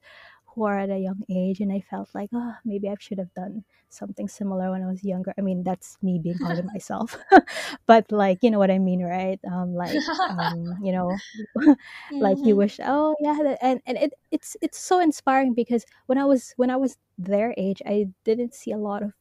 who 0.54 0.64
are 0.64 0.78
at 0.78 0.90
a 0.90 0.98
young 0.98 1.22
age. 1.30 1.60
And 1.60 1.72
I 1.72 1.80
felt 1.80 2.10
like, 2.14 2.30
oh, 2.34 2.54
maybe 2.64 2.88
I 2.88 2.96
should 2.98 3.18
have 3.18 3.32
done 3.34 3.64
something 3.88 4.28
similar 4.28 4.70
when 4.70 4.82
I 4.82 4.86
was 4.88 5.04
younger. 5.04 5.34
I 5.38 5.42
mean, 5.42 5.62
that's 5.64 5.98
me 6.02 6.18
being 6.22 6.38
hard 6.38 6.58
on 6.58 6.66
myself, 6.66 7.16
but 7.86 8.10
like, 8.12 8.38
you 8.42 8.50
know 8.50 8.58
what 8.58 8.70
I 8.70 8.78
mean, 8.78 9.02
right? 9.02 9.40
Um, 9.50 9.74
like, 9.74 10.04
um, 10.28 10.76
you 10.82 10.92
know, 10.92 11.22
like 12.20 12.44
you 12.44 12.56
hmm 12.56 12.56
wish, 12.56 12.80
oh 12.84 13.16
yeah, 13.20 13.56
and 13.60 13.80
and 13.86 13.98
it 13.98 14.12
it's 14.30 14.56
it's 14.62 14.78
so 14.78 15.00
inspiring 15.00 15.54
because 15.54 15.84
when 16.06 16.18
I 16.18 16.24
was 16.24 16.52
when 16.56 16.70
I 16.70 16.76
was 16.76 16.96
their 17.18 17.54
age, 17.56 17.82
I 17.86 18.08
didn't 18.24 18.54
see 18.54 18.72
a 18.72 18.78
lot 18.78 19.02
of 19.02 19.12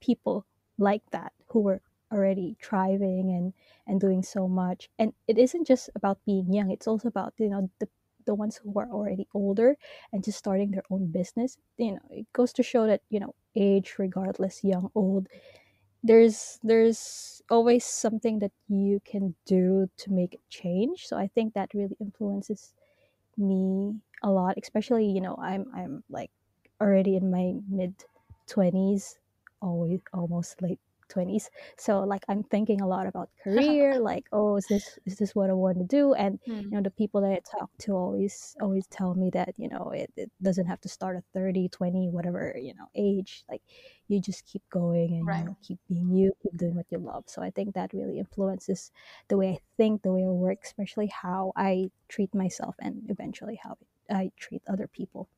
people 0.00 0.44
like 0.78 1.02
that 1.12 1.32
who 1.48 1.60
were 1.60 1.80
already 2.12 2.56
thriving 2.62 3.30
and 3.30 3.52
and 3.86 4.00
doing 4.00 4.22
so 4.22 4.46
much 4.46 4.88
and 4.98 5.12
it 5.26 5.38
isn't 5.38 5.66
just 5.66 5.90
about 5.96 6.18
being 6.24 6.52
young 6.52 6.70
it's 6.70 6.86
also 6.86 7.08
about 7.08 7.34
you 7.38 7.48
know 7.48 7.68
the 7.80 7.88
the 8.26 8.34
ones 8.34 8.58
who 8.62 8.72
are 8.78 8.90
already 8.90 9.26
older 9.34 9.76
and 10.12 10.24
just 10.24 10.38
starting 10.38 10.70
their 10.70 10.84
own 10.90 11.06
business 11.06 11.58
you 11.78 11.92
know 11.92 12.00
it 12.10 12.26
goes 12.32 12.52
to 12.52 12.62
show 12.62 12.86
that 12.86 13.02
you 13.10 13.20
know 13.20 13.34
age 13.56 13.94
regardless 13.98 14.62
young 14.64 14.90
old 14.94 15.28
there's 16.02 16.58
there's 16.62 17.42
always 17.50 17.84
something 17.84 18.38
that 18.38 18.52
you 18.68 19.00
can 19.04 19.34
do 19.46 19.88
to 19.96 20.12
make 20.12 20.34
a 20.34 20.38
change. 20.48 21.06
So 21.06 21.16
i 21.16 21.26
think 21.28 21.54
that 21.54 21.74
really 21.74 21.96
influences 22.00 22.74
me 23.36 23.94
a 24.22 24.30
lot 24.30 24.56
especially 24.62 25.06
you 25.06 25.20
know 25.20 25.36
i'm 25.40 25.66
i'm 25.74 26.02
like 26.08 26.30
already 26.80 27.16
in 27.16 27.30
my 27.30 27.54
mid 27.68 27.94
20s 28.46 29.18
always 29.62 30.00
almost 30.12 30.62
late 30.62 30.80
20s 31.08 31.50
so 31.76 32.00
like 32.00 32.24
i'm 32.28 32.42
thinking 32.42 32.80
a 32.80 32.86
lot 32.86 33.06
about 33.06 33.30
career 33.42 33.98
like 34.00 34.26
oh 34.32 34.56
is 34.56 34.66
this 34.68 34.98
is 35.06 35.18
this 35.18 35.34
what 35.34 35.50
i 35.50 35.52
want 35.52 35.78
to 35.78 35.84
do? 35.84 36.14
And 36.14 36.38
you 36.70 36.76
Hmm. 36.76 36.76
know 36.76 36.82
the 36.82 36.90
people 36.90 37.20
that 37.22 37.32
i 37.32 37.40
talk 37.58 37.70
to 37.78 37.92
always 37.92 38.56
always 38.60 38.86
tell 38.88 39.14
me 39.14 39.30
that 39.30 39.54
you 39.56 39.68
know 39.68 39.90
it, 39.90 40.12
it 40.16 40.30
doesn't 40.42 40.66
have 40.66 40.80
to 40.82 40.88
start 40.88 41.16
at 41.16 41.24
30 41.32 41.68
20 41.68 42.08
whatever 42.10 42.54
you 42.60 42.74
know 42.74 42.86
age 42.94 43.44
like 43.48 43.62
you 44.08 44.20
just 44.20 44.46
keep 44.46 44.62
going 44.70 45.12
and 45.14 45.36
you 45.36 45.44
know 45.44 45.56
keep 45.62 45.78
being 45.88 46.10
you 46.10 46.32
keep 46.42 46.56
doing 46.56 46.74
what 46.74 46.86
you 46.90 46.98
love. 46.98 47.24
So 47.26 47.42
i 47.42 47.50
think 47.50 47.74
that 47.74 47.92
really 47.92 48.18
influences 48.18 48.90
the 49.28 49.36
way 49.36 49.50
i 49.50 49.58
think 49.76 50.02
the 50.02 50.12
way 50.12 50.24
i 50.24 50.28
work 50.28 50.58
especially 50.64 51.06
how 51.08 51.52
i 51.56 51.90
treat 52.08 52.34
myself 52.34 52.74
and 52.80 53.02
eventually 53.10 53.56
how 53.62 53.76
i 54.10 54.30
treat 54.36 54.62
other 54.68 54.86
people 54.86 55.28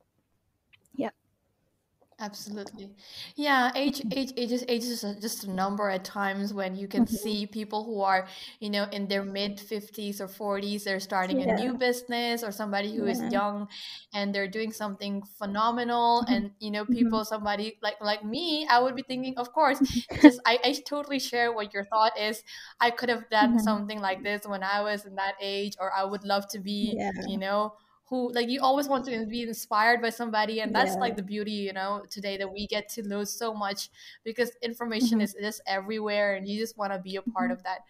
Absolutely. 2.20 2.96
Yeah, 3.36 3.70
age 3.76 4.02
age 4.10 4.32
age 4.36 4.50
is 4.50 4.64
age 4.66 4.82
is 4.82 5.04
a- 5.04 5.14
just 5.20 5.44
a 5.44 5.50
number 5.50 5.88
at 5.88 6.02
times 6.04 6.52
when 6.52 6.74
you 6.74 6.88
can 6.88 7.06
Mhm. 7.06 7.06
see 7.06 7.46
people 7.46 7.84
who 7.84 8.00
are, 8.00 8.26
you 8.58 8.70
know, 8.70 8.88
in 8.90 9.06
their 9.06 9.22
mid 9.22 9.60
50s 9.60 10.20
or 10.20 10.26
40s, 10.26 10.82
they're 10.82 10.98
starting 10.98 11.42
a 11.42 11.46
yeah 11.46 11.60
new 11.60 11.74
business 11.74 12.42
or 12.42 12.50
somebody 12.50 12.92
who 12.96 13.06
is 13.06 13.22
yeah 13.22 13.30
young 13.30 13.68
and 14.12 14.34
they're 14.34 14.48
doing 14.48 14.72
something 14.72 15.22
phenomenal 15.38 16.24
Mhm. 16.28 16.34
and 16.34 16.50
you 16.58 16.72
know, 16.72 16.84
Mhm. 16.88 16.98
people 16.98 17.24
somebody 17.24 17.78
like 17.82 18.00
like 18.00 18.24
me, 18.24 18.66
I 18.68 18.80
would 18.80 18.96
be 18.96 19.04
thinking, 19.04 19.38
of 19.38 19.52
course, 19.52 19.80
just 20.20 20.40
I, 20.44 20.58
I 20.64 20.72
totally 20.88 21.20
share 21.20 21.52
what 21.52 21.72
your 21.72 21.84
thought 21.84 22.18
is. 22.18 22.42
I 22.80 22.90
could 22.90 23.10
have 23.10 23.30
done 23.30 23.58
Mhm. 23.58 23.60
something 23.60 24.00
like 24.00 24.24
this 24.24 24.42
when 24.44 24.64
I 24.64 24.80
was 24.82 25.04
in 25.04 25.14
that 25.16 25.34
age 25.40 25.74
or 25.78 25.92
I 25.94 26.02
would 26.02 26.24
love 26.24 26.48
to 26.48 26.58
be, 26.58 26.98
yeah 26.98 27.10
you 27.24 27.38
know, 27.38 27.74
who 28.08 28.32
like 28.32 28.48
you 28.48 28.60
always 28.62 28.88
want 28.88 29.04
to 29.04 29.26
be 29.26 29.42
inspired 29.42 30.00
by 30.00 30.10
somebody 30.10 30.60
and 30.60 30.74
that's 30.74 30.96
yeah 30.96 31.00
like 31.00 31.16
the 31.16 31.22
beauty 31.22 31.52
you 31.52 31.72
know 31.72 32.04
today 32.10 32.36
that 32.36 32.50
we 32.52 32.66
get 32.66 32.88
to 32.88 33.02
know 33.02 33.24
so 33.24 33.52
much 33.54 33.90
because 34.24 34.50
information 34.62 35.20
Mhm. 35.20 35.20
is 35.20 35.34
just 35.40 35.60
everywhere 35.66 36.34
and 36.34 36.48
you 36.48 36.58
just 36.58 36.76
want 36.78 36.92
to 36.92 36.98
be 36.98 37.16
a 37.16 37.22
part 37.22 37.50
of 37.50 37.62
that 37.64 37.80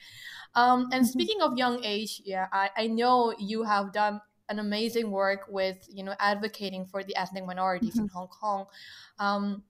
um 0.55 0.89
and 0.93 1.07
Mhm. 1.07 1.07
speaking 1.07 1.41
of 1.43 1.57
young 1.57 1.83
age 1.85 2.21
yeah 2.25 2.49
i, 2.53 2.71
I 2.77 2.87
know 2.87 3.35
you 3.39 3.63
have 3.65 3.93
done 3.93 4.21
an 4.49 4.59
amazing 4.59 5.11
work 5.11 5.47
with 5.49 5.87
you 5.91 6.03
know 6.03 6.15
advocating 6.19 6.87
for 6.87 7.05
the 7.05 7.17
ethnic 7.17 7.45
minorities 7.45 7.99
in 7.99 8.07
Mhm. 8.07 8.09
hong 8.09 8.29
kong 8.29 8.67
um 9.19 9.65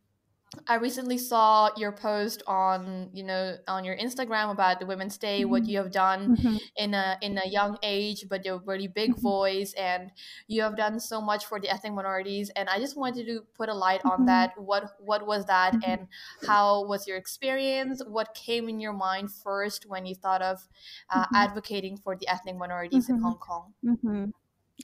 I 0.67 0.77
recently 0.77 1.19
saw 1.19 1.71
your 1.77 1.93
post 1.93 2.43
on, 2.47 3.11
you 3.13 3.23
know, 3.23 3.59
on 3.69 3.85
your 3.85 3.97
Instagram 3.97 4.51
about 4.51 4.81
the 4.81 4.87
Women's 4.87 5.19
Day, 5.19 5.45
what 5.45 5.65
Mhm. 5.65 5.69
you 5.69 5.77
have 5.79 5.91
done 5.91 6.31
Mhm. 6.31 6.61
in 6.77 6.95
a 6.95 7.19
in 7.21 7.39
a 7.39 7.47
young 7.47 7.79
age, 7.83 8.29
but 8.29 8.45
you're 8.45 8.57
a 8.57 8.59
really 8.59 8.89
big 8.89 9.15
Mhm. 9.17 9.21
voice, 9.21 9.73
and 9.75 10.11
you 10.47 10.63
have 10.63 10.77
done 10.77 11.01
so 11.01 11.21
much 11.21 11.45
for 11.47 11.61
the 11.61 11.69
ethnic 11.69 11.93
minorities. 11.93 12.51
And 12.57 12.69
I 12.71 12.79
just 12.79 12.97
wanted 12.97 13.27
to 13.27 13.43
put 13.55 13.69
a 13.69 13.75
light 13.75 14.03
on 14.05 14.25
Mhm. 14.25 14.27
that. 14.27 14.53
What 14.59 15.01
what 15.01 15.27
was 15.27 15.45
that, 15.47 15.77
Mhm. 15.77 15.83
and 15.83 16.09
how 16.47 16.85
was 16.87 17.07
your 17.07 17.19
experience? 17.19 18.03
What 18.07 18.35
came 18.35 18.69
in 18.69 18.81
your 18.81 18.95
mind 18.95 19.31
first 19.33 19.87
when 19.87 20.07
you 20.07 20.15
thought 20.15 20.43
of 20.43 20.69
uh, 21.11 21.27
Mhm. 21.31 21.35
advocating 21.35 21.97
for 21.99 22.17
the 22.17 22.27
ethnic 22.29 22.57
minorities 22.57 23.09
in. 23.09 23.19
Hong 23.21 23.39
Kong? 23.39 23.75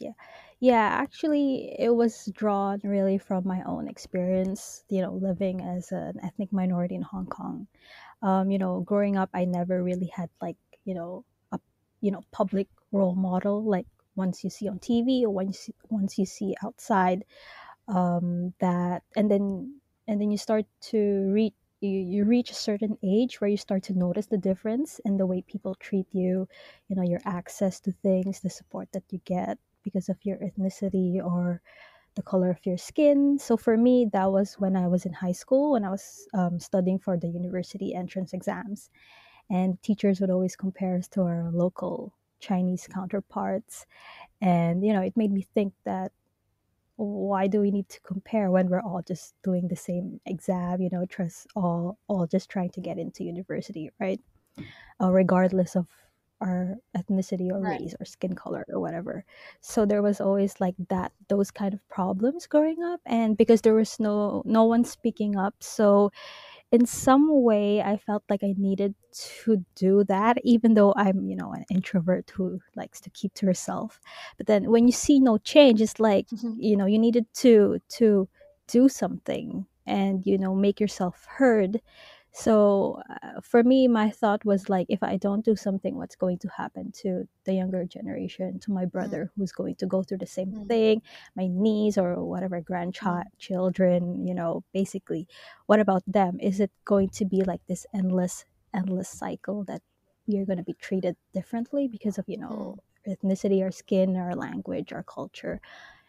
Yeah. 0.00 0.12
Yeah, 0.60 0.88
actually 0.90 1.74
it 1.78 1.94
was 1.94 2.26
drawn 2.34 2.80
really 2.82 3.18
from 3.18 3.46
my 3.46 3.62
own 3.64 3.86
experience, 3.88 4.84
you 4.88 5.02
know, 5.02 5.12
living 5.14 5.60
as 5.60 5.92
an 5.92 6.18
ethnic 6.22 6.52
minority 6.52 6.94
in 6.94 7.02
Hong 7.02 7.26
Kong. 7.26 7.66
Um, 8.22 8.50
you 8.50 8.58
know, 8.58 8.80
growing 8.80 9.16
up 9.16 9.30
I 9.34 9.44
never 9.46 9.82
really 9.84 10.06
had 10.14 10.30
like, 10.40 10.56
you 10.84 10.94
know, 10.94 11.24
a 11.52 11.60
you 12.00 12.12
know, 12.12 12.22
public 12.32 12.68
role 12.92 13.14
model 13.16 13.64
like 13.64 13.86
once 14.16 14.44
you 14.44 14.50
see 14.50 14.68
on 14.68 14.78
TV 14.80 15.26
or 15.26 15.32
once 15.34 15.70
once 15.90 16.18
you 16.18 16.26
see 16.26 16.54
outside 16.64 17.24
um, 17.88 18.54
that 18.60 19.02
and 19.16 19.30
then 19.30 19.80
and 20.08 20.20
then 20.20 20.30
you 20.30 20.38
start 20.38 20.66
to 20.92 20.98
reach 21.32 21.54
you, 21.80 21.90
you 22.00 22.24
reach 22.24 22.50
a 22.50 22.54
certain 22.54 22.96
age 23.04 23.40
where 23.40 23.50
you 23.50 23.56
start 23.58 23.82
to 23.84 23.94
notice 23.94 24.26
the 24.26 24.38
difference 24.38 25.00
in 25.04 25.16
the 25.18 25.26
way 25.26 25.42
people 25.42 25.74
treat 25.76 26.06
you 26.12 26.48
you 26.88 26.96
know 26.96 27.02
your 27.02 27.20
access 27.26 27.80
to 27.80 27.92
things 27.92 28.40
the 28.40 28.50
support 28.50 28.88
that 28.92 29.04
you 29.10 29.20
get 29.26 29.58
because 29.84 30.08
of 30.08 30.16
your 30.24 30.38
ethnicity 30.38 31.24
or 31.24 31.60
the 32.14 32.22
color 32.22 32.50
of 32.50 32.64
your 32.64 32.78
skin. 32.78 33.38
So 33.38 33.56
for 33.56 33.76
me 33.76 34.08
that 34.12 34.30
was 34.30 34.54
when 34.54 34.76
i 34.76 34.86
was 34.86 35.04
in 35.04 35.12
high 35.12 35.32
school 35.32 35.72
when 35.72 35.84
i 35.84 35.90
was 35.90 36.26
um, 36.34 36.58
studying 36.60 36.98
for 36.98 37.16
the 37.16 37.28
university 37.28 37.94
entrance 37.94 38.32
exams. 38.32 38.90
And 39.50 39.80
teachers 39.82 40.20
would 40.20 40.30
always 40.30 40.56
compare 40.56 40.96
us 40.96 41.08
to 41.08 41.22
our 41.22 41.50
local 41.52 42.14
chinese 42.40 42.88
counterparts. 42.92 43.86
And 44.40 44.84
you 44.84 44.92
know 44.92 45.02
it 45.02 45.16
made 45.16 45.32
me 45.32 45.46
think 45.54 45.74
that 45.84 46.12
why 46.96 47.48
do 47.48 47.60
we 47.60 47.72
need 47.72 47.88
to 47.88 48.00
compare 48.00 48.50
when 48.52 48.68
we're 48.68 48.80
all 48.80 49.02
just 49.02 49.34
doing 49.42 49.66
the 49.66 49.74
same 49.76 50.20
exam 50.26 50.80
you 50.80 50.88
know 50.92 51.04
trust 51.06 51.48
all 51.56 51.98
all 52.06 52.24
just 52.24 52.48
trying 52.48 52.70
to 52.70 52.80
get 52.80 52.98
into 52.98 53.24
university 53.24 53.90
right? 53.98 54.20
Uh, 55.02 55.10
regardless 55.10 55.74
of 55.74 55.88
our 56.40 56.76
ethnicity 56.96 57.50
or 57.50 57.62
Right. 57.62 57.80
race 57.80 57.94
or 58.00 58.04
skin 58.04 58.34
color 58.34 58.64
or 58.68 58.80
whatever 58.80 59.24
so 59.60 59.86
there 59.86 60.02
was 60.02 60.20
always 60.20 60.60
like 60.60 60.74
that 60.88 61.12
those 61.28 61.50
kind 61.50 61.72
of 61.74 61.88
problems 61.88 62.46
growing 62.46 62.82
up 62.82 63.00
and 63.06 63.36
because 63.36 63.62
there 63.62 63.74
was 63.74 63.98
no 64.00 64.42
no 64.44 64.64
one 64.64 64.84
speaking 64.84 65.36
up 65.36 65.54
so 65.60 66.10
in 66.72 66.86
some 66.86 67.42
way 67.42 67.80
I 67.82 67.96
felt 67.96 68.24
like 68.28 68.42
I 68.42 68.54
needed 68.56 68.94
to 69.42 69.64
do 69.74 70.04
that 70.04 70.38
even 70.44 70.74
though 70.74 70.92
I'm, 70.96 71.28
you 71.28 71.36
know, 71.36 71.52
an 71.52 71.64
introvert 71.70 72.30
who 72.30 72.60
likes 72.76 73.00
to 73.02 73.10
keep 73.10 73.34
to 73.34 73.46
herself. 73.46 74.00
But 74.36 74.46
then 74.46 74.70
when 74.70 74.86
you 74.86 74.92
see 74.92 75.20
no 75.20 75.38
change 75.38 75.80
it's 75.80 76.00
like, 76.00 76.26
Mhm. 76.30 76.54
you 76.56 76.76
know, 76.76 76.86
you 76.86 76.98
needed 76.98 77.26
to 77.34 77.78
to 77.90 78.28
do 78.66 78.88
something 78.88 79.66
and 79.86 80.24
you 80.26 80.38
know 80.38 80.54
make 80.54 80.80
yourself 80.80 81.26
heard 81.28 81.80
so 82.36 83.00
uh, 83.22 83.40
for 83.40 83.62
me 83.62 83.86
my 83.86 84.10
thought 84.10 84.44
was 84.44 84.68
like 84.68 84.86
if 84.90 85.02
i 85.02 85.16
don't 85.16 85.44
do 85.44 85.54
something 85.54 85.94
what's 85.96 86.16
going 86.16 86.36
to 86.38 86.48
happen 86.48 86.90
to 86.92 87.28
the 87.44 87.54
younger 87.54 87.84
generation 87.84 88.58
to 88.58 88.72
my 88.72 88.84
Mm, 89.00 89.14
brother 89.14 89.30
who's 89.36 89.52
going 89.52 89.74
to 89.76 89.86
go 89.86 90.02
through 90.02 90.18
the 90.18 90.26
same 90.26 90.52
mm, 90.52 90.68
thing 90.68 91.00
my 91.36 91.46
niece 91.46 91.96
or 91.96 92.24
whatever 92.24 92.60
grandchild 92.60 93.22
mm, 93.22 93.30
children 93.38 94.26
you 94.26 94.34
know 94.34 94.64
basically 94.72 95.28
what 95.66 95.80
about 95.80 96.02
them? 96.06 96.38
Is 96.40 96.60
it 96.60 96.70
going 96.84 97.10
to 97.10 97.24
be 97.24 97.42
like 97.42 97.60
this 97.66 97.86
endless 97.94 98.44
endless 98.74 99.08
cycle 99.08 99.64
that 99.64 99.82
we're 100.26 100.46
going 100.46 100.58
to 100.58 100.64
be 100.64 100.74
treated 100.74 101.16
differently 101.32 101.88
because 101.88 102.18
of 102.18 102.24
you 102.28 102.38
know 102.38 102.50
mm, 102.50 102.78
ethnicity 103.06 103.62
or 103.62 103.70
skin 103.70 104.16
or 104.16 104.34
language 104.34 104.92
or 104.92 105.02
culture 105.04 105.60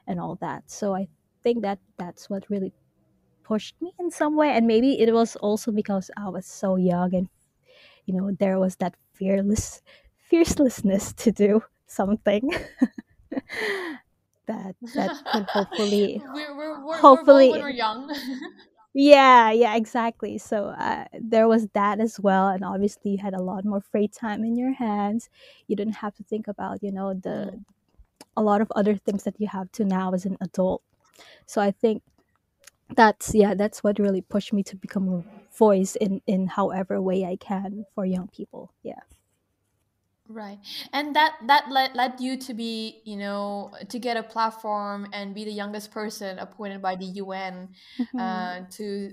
and 0.07 0.19
all 0.19 0.35
that? 0.41 0.69
So 0.71 0.95
i 0.95 1.07
think 1.43 1.61
that 1.63 1.79
that's 1.97 2.29
what 2.29 2.49
really 2.49 2.73
pushed 3.45 3.75
me 3.81 3.91
in 3.99 4.11
some 4.11 4.35
way 4.35 4.49
and 4.49 4.67
maybe 4.67 4.99
it 4.99 5.13
was 5.13 5.35
also 5.37 5.71
because 5.71 6.11
i 6.17 6.27
was 6.29 6.45
so 6.45 6.75
young 6.77 7.13
and 7.15 7.29
you 8.05 8.13
know 8.15 8.31
there 8.39 8.59
was 8.59 8.75
that 8.77 8.95
fearless 9.13 9.81
fiercelessness 10.31 11.15
to 11.15 11.31
do 11.31 11.63
something 11.87 12.51
that 14.47 14.75
that 14.93 15.11
could 15.31 15.45
hopefully 15.53 16.21
we're, 16.33 16.55
we're, 16.57 16.85
we're, 16.85 16.85
we're 16.85 16.85
when 16.85 17.01
hopefully 17.01 17.49
we're 17.49 17.69
young. 17.69 18.13
yeah 18.93 19.51
yeah 19.51 19.75
exactly. 19.75 20.37
So 20.37 20.67
uh, 20.67 21.05
there 21.19 21.47
was 21.47 21.67
that 21.73 21.99
as 21.99 22.19
well 22.19 22.47
and 22.49 22.63
obviously 22.63 23.11
you 23.11 23.17
had 23.17 23.33
a 23.33 23.41
lot 23.41 23.65
more 23.65 23.81
free 23.81 24.07
time 24.07 24.43
in 24.43 24.55
your 24.57 24.73
hands. 24.73 25.29
You 25.67 25.75
didn't 25.75 25.95
have 25.97 26.15
to 26.15 26.23
think 26.23 26.47
about 26.47 26.83
you 26.83 26.91
know 26.91 27.13
the 27.13 27.51
Mm, 27.51 27.65
a 28.37 28.43
lot 28.43 28.61
of 28.61 28.71
other 28.75 28.95
things 28.95 29.23
that 29.23 29.39
you 29.39 29.47
have 29.47 29.71
to 29.73 29.85
now 29.85 30.13
as 30.13 30.25
an 30.25 30.37
adult. 30.41 30.81
So 31.45 31.61
i 31.61 31.71
think 31.71 32.03
that's 32.89 33.33
yeah 33.33 33.53
that's 33.53 33.83
what 33.83 33.99
really 33.99 34.21
pushed 34.21 34.53
me 34.53 34.63
to 34.63 34.75
become 34.75 35.09
a 35.09 35.23
voice 35.57 35.95
in 35.95 36.21
in 36.27 36.47
however 36.47 37.01
way 37.01 37.25
i 37.25 37.35
can 37.35 37.85
for 37.93 38.05
young 38.05 38.27
people 38.27 38.71
yeah 38.83 38.99
Right. 40.27 40.57
And 40.91 41.15
that 41.15 41.37
that 41.45 41.69
led 41.69 41.95
led 41.95 42.19
you 42.19 42.35
to 42.37 42.55
be, 42.55 43.03
you 43.05 43.15
know, 43.15 43.71
to 43.89 43.99
get 43.99 44.17
a 44.17 44.23
platform 44.23 45.05
and 45.13 45.35
be 45.35 45.45
the 45.45 45.51
youngest 45.51 45.91
person 45.91 46.39
appointed 46.39 46.81
by 46.81 46.95
the 46.95 47.05
UN 47.05 47.69
hmm 47.97 48.17
uh, 48.17 48.61
to 48.71 49.11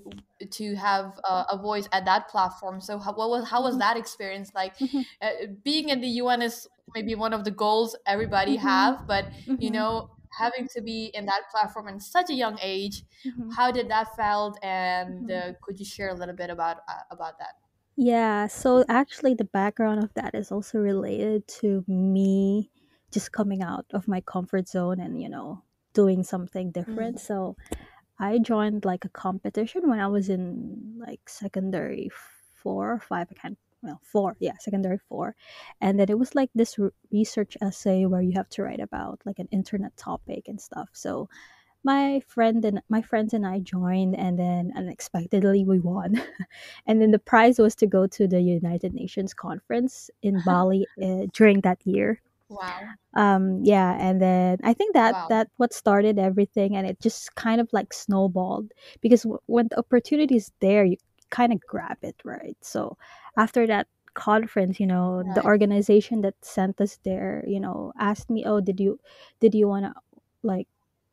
to 0.52 0.74
have 0.74 1.20
a, 1.28 1.44
a 1.52 1.58
voice 1.60 1.86
at 1.92 2.06
that 2.06 2.28
platform. 2.28 2.80
So 2.80 2.98
how, 2.98 3.12
what 3.12 3.28
was 3.28 3.46
how 3.46 3.62
was 3.62 3.76
hmm 3.76 3.80
that 3.80 3.98
experience 3.98 4.52
like? 4.54 4.74
hmm 4.80 5.02
Uh, 5.20 5.32
being 5.62 5.90
in 5.90 6.00
the 6.00 6.08
UN 6.22 6.40
is 6.40 6.66
maybe 6.94 7.14
one 7.14 7.34
of 7.34 7.44
the 7.44 7.50
goals 7.50 7.94
everybody 8.06 8.56
have, 8.56 9.06
but 9.06 9.30
you 9.58 9.70
know, 9.70 10.08
having 10.38 10.68
to 10.74 10.80
be 10.82 11.06
in 11.14 11.26
that 11.26 11.44
platform 11.50 11.88
in 11.88 12.00
such 12.00 12.30
a 12.30 12.34
young 12.34 12.58
age, 12.62 13.04
hmm 13.24 13.54
how 13.56 13.70
did 13.70 13.88
that 13.90 14.14
felt? 14.16 14.58
And 14.62 15.28
hmm 15.28 15.30
uh, 15.30 15.52
could 15.62 15.78
you 15.78 15.84
share 15.86 16.08
a 16.10 16.14
little 16.14 16.34
bit 16.36 16.50
about 16.50 16.78
uh, 16.88 17.02
about 17.10 17.38
that? 17.38 17.54
yeah 17.96 18.46
so 18.46 18.84
actually 18.88 19.34
the 19.34 19.44
background 19.44 20.02
of 20.02 20.12
that 20.14 20.34
is 20.34 20.50
also 20.50 20.78
related 20.78 21.46
to 21.46 21.84
me 21.86 22.70
just 23.12 23.32
coming 23.32 23.62
out 23.62 23.84
of 23.92 24.08
my 24.08 24.20
comfort 24.22 24.68
zone 24.68 24.98
and 25.00 25.20
you 25.20 25.28
know 25.28 25.62
doing 25.92 26.22
something 26.22 26.70
different 26.70 27.18
Mm, 27.18 27.20
so 27.20 27.56
I 28.18 28.38
joined 28.38 28.84
like 28.84 29.04
a 29.04 29.10
competition 29.10 29.88
when 29.90 30.00
I 30.00 30.08
was 30.08 30.28
in 30.30 30.96
like 30.98 31.28
secondary 31.28 32.10
four 32.10 32.92
or 32.92 33.00
five. 33.00 33.28
I 33.30 33.34
can't, 33.34 33.58
well, 33.82 34.00
four, 34.02 34.36
yeah, 34.40 34.56
secondary 34.60 34.98
four. 35.08 35.34
And 35.80 35.98
then 35.98 36.08
it 36.10 36.18
was 36.18 36.34
like 36.34 36.50
this 36.54 36.78
r- 36.78 36.92
research 37.12 37.56
essay 37.60 38.06
where 38.06 38.22
you 38.22 38.32
have 38.36 38.48
to 38.50 38.62
write 38.62 38.80
about 38.80 39.20
like 39.26 39.38
an 39.38 39.48
internet 39.50 39.96
topic 39.96 40.48
and 40.48 40.60
stuff. 40.60 40.88
So 40.92 41.28
my 41.84 42.20
friend 42.28 42.64
and 42.64 42.80
my 42.88 43.02
friends 43.02 43.34
and 43.34 43.46
I 43.46 43.58
joined, 43.60 44.16
and 44.16 44.38
then 44.38 44.72
unexpectedly 44.76 45.64
we 45.64 45.80
won. 45.80 46.20
and 46.86 47.00
then 47.02 47.10
the 47.10 47.18
prize 47.18 47.58
was 47.58 47.74
to 47.76 47.86
go 47.86 48.06
to 48.08 48.28
the 48.28 48.40
United 48.40 48.94
Nations 48.94 49.34
conference 49.34 50.10
in 50.22 50.40
Bali 50.46 50.86
uh, 51.02 51.26
during 51.32 51.60
that 51.62 51.80
year 51.86 52.20
wow. 52.48 52.94
um 53.16 53.60
yeah 53.62 53.96
and 54.00 54.20
then 54.22 54.58
i 54.64 54.72
think 54.72 54.94
that 54.94 55.12
Wow. 55.12 55.26
that 55.28 55.48
what 55.58 55.72
started 55.72 56.18
everything 56.18 56.76
and 56.76 56.86
it 56.86 56.98
just 57.00 57.34
kind 57.34 57.60
of 57.60 57.68
like 57.72 57.92
snowballed 57.92 58.72
because 59.00 59.22
w- 59.22 59.40
when 59.46 59.68
the 59.68 59.78
opportunity 59.78 60.36
is 60.36 60.50
there 60.60 60.84
you 60.84 60.96
kind 61.30 61.52
of 61.52 61.60
grab 61.66 61.98
it 62.02 62.16
right 62.24 62.56
so 62.62 62.96
after 63.36 63.66
that 63.66 63.88
conference 64.14 64.78
you 64.78 64.86
know 64.86 65.22
the 65.24 65.42
Right. 65.42 65.44
organization 65.44 66.20
that 66.20 66.34
sent 66.44 66.80
us 66.80 66.98
there 67.04 67.44
you 67.46 67.58
know 67.60 67.92
asked 67.98 68.28
me 68.30 68.44
oh 68.44 68.60
did 68.60 68.78
you 68.80 68.98
did 69.40 69.54
you 69.54 69.66
want 69.68 69.84
to 69.86 69.94
like 70.42 70.68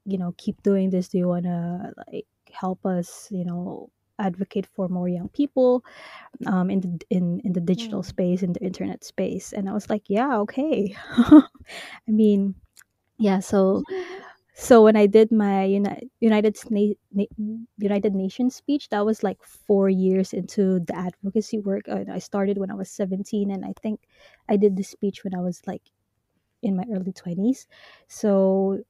you 0.06 0.18
know 0.18 0.34
keep 0.38 0.62
doing 0.64 0.90
this? 0.90 1.10
Do 1.10 1.18
you 1.18 1.28
want 1.28 1.46
to 1.46 1.94
like 2.08 2.26
help 2.52 2.86
us 2.86 3.28
you 3.32 3.46
know 3.46 3.90
advocate 4.20 4.66
for 4.66 4.88
more 4.90 5.08
young 5.08 5.30
people 5.30 5.84
um, 6.48 6.70
in 6.70 6.82
the 6.82 7.00
in 7.10 7.42
in 7.46 7.54
the 7.54 7.62
digital 7.62 8.04
Mm, 8.04 8.04
space 8.04 8.44
in 8.44 8.54
the 8.54 8.62
internet 8.62 9.04
space? 9.04 9.54
And 9.54 9.70
i 9.70 9.74
was 9.74 9.90
like 9.90 10.04
yeah 10.10 10.38
okay. 10.42 10.96
I 11.18 11.44
mean 12.08 12.56
yeah 13.20 13.40
so 13.40 13.84
so 14.60 14.84
when 14.84 14.96
i 14.96 15.06
did 15.06 15.32
my 15.32 15.64
Uni- 15.64 16.10
united 16.20 16.58
Na- 16.70 17.00
Na- 17.12 17.66
united 17.78 18.14
nations 18.14 18.56
speech 18.56 18.90
that 18.90 19.06
was 19.06 19.24
like 19.24 19.42
four 19.44 19.90
years 19.90 20.34
into 20.34 20.80
the 20.82 20.96
advocacy 20.96 21.60
work 21.60 21.88
and 21.88 22.12
i 22.12 22.20
started 22.20 22.58
when 22.58 22.70
i 22.70 22.76
was 22.76 22.92
17 22.92 23.52
and 23.52 23.64
i 23.66 23.74
think 23.82 24.02
i 24.50 24.58
did 24.58 24.76
the 24.76 24.84
speech 24.84 25.24
when 25.24 25.34
i 25.34 25.40
was 25.40 25.62
like 25.66 25.84
in 26.62 26.76
my 26.76 26.84
early 26.94 27.14
20s 27.14 27.68
so 28.08 28.84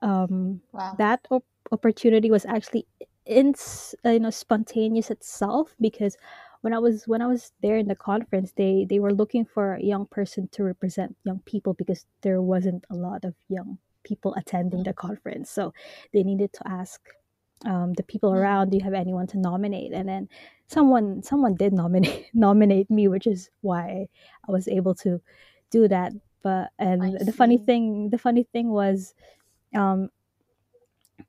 um, 0.00 0.60
wow. 0.72 0.94
that 0.98 1.20
op- 1.30 1.44
opportunity 1.70 2.30
was 2.30 2.44
actually 2.46 2.86
in 3.26 3.54
uh, 4.04 4.10
you 4.10 4.20
know 4.20 4.30
spontaneous 4.30 5.10
itself 5.10 5.76
because 5.80 6.16
when 6.62 6.74
I 6.74 6.78
was 6.78 7.04
when 7.06 7.22
I 7.22 7.26
was 7.26 7.52
there 7.62 7.76
in 7.76 7.86
the 7.86 7.94
conference 7.94 8.52
they 8.56 8.84
they 8.88 8.98
were 8.98 9.14
looking 9.14 9.44
for 9.44 9.74
a 9.74 9.82
young 9.82 10.06
person 10.06 10.48
to 10.52 10.64
represent 10.64 11.16
young 11.24 11.40
people 11.44 11.74
because 11.74 12.04
there 12.22 12.42
wasn't 12.42 12.84
a 12.90 12.96
lot 12.96 13.24
of 13.24 13.34
young 13.48 13.78
people 14.04 14.34
attending 14.34 14.82
the 14.82 14.92
conference. 14.92 15.50
So 15.50 15.72
they 16.12 16.22
needed 16.22 16.52
to 16.54 16.68
ask 16.68 17.00
um, 17.64 17.92
the 17.94 18.02
people 18.02 18.34
around 18.34 18.70
do 18.70 18.76
you 18.76 18.84
have 18.84 18.94
anyone 18.94 19.26
to 19.28 19.38
nominate? 19.38 19.92
And 19.92 20.08
then 20.08 20.28
someone 20.66 21.22
someone 21.22 21.54
did 21.54 21.72
nominate 21.72 22.26
nominate 22.34 22.90
me 22.90 23.08
which 23.08 23.26
is 23.26 23.50
why 23.60 24.08
I 24.48 24.52
was 24.52 24.68
able 24.68 24.94
to 24.96 25.20
do 25.70 25.88
that. 25.88 26.12
But 26.42 26.70
and 26.78 27.18
the 27.20 27.32
funny 27.32 27.58
thing 27.58 28.10
the 28.10 28.18
funny 28.18 28.42
thing 28.52 28.70
was 28.70 29.14
um, 29.74 30.10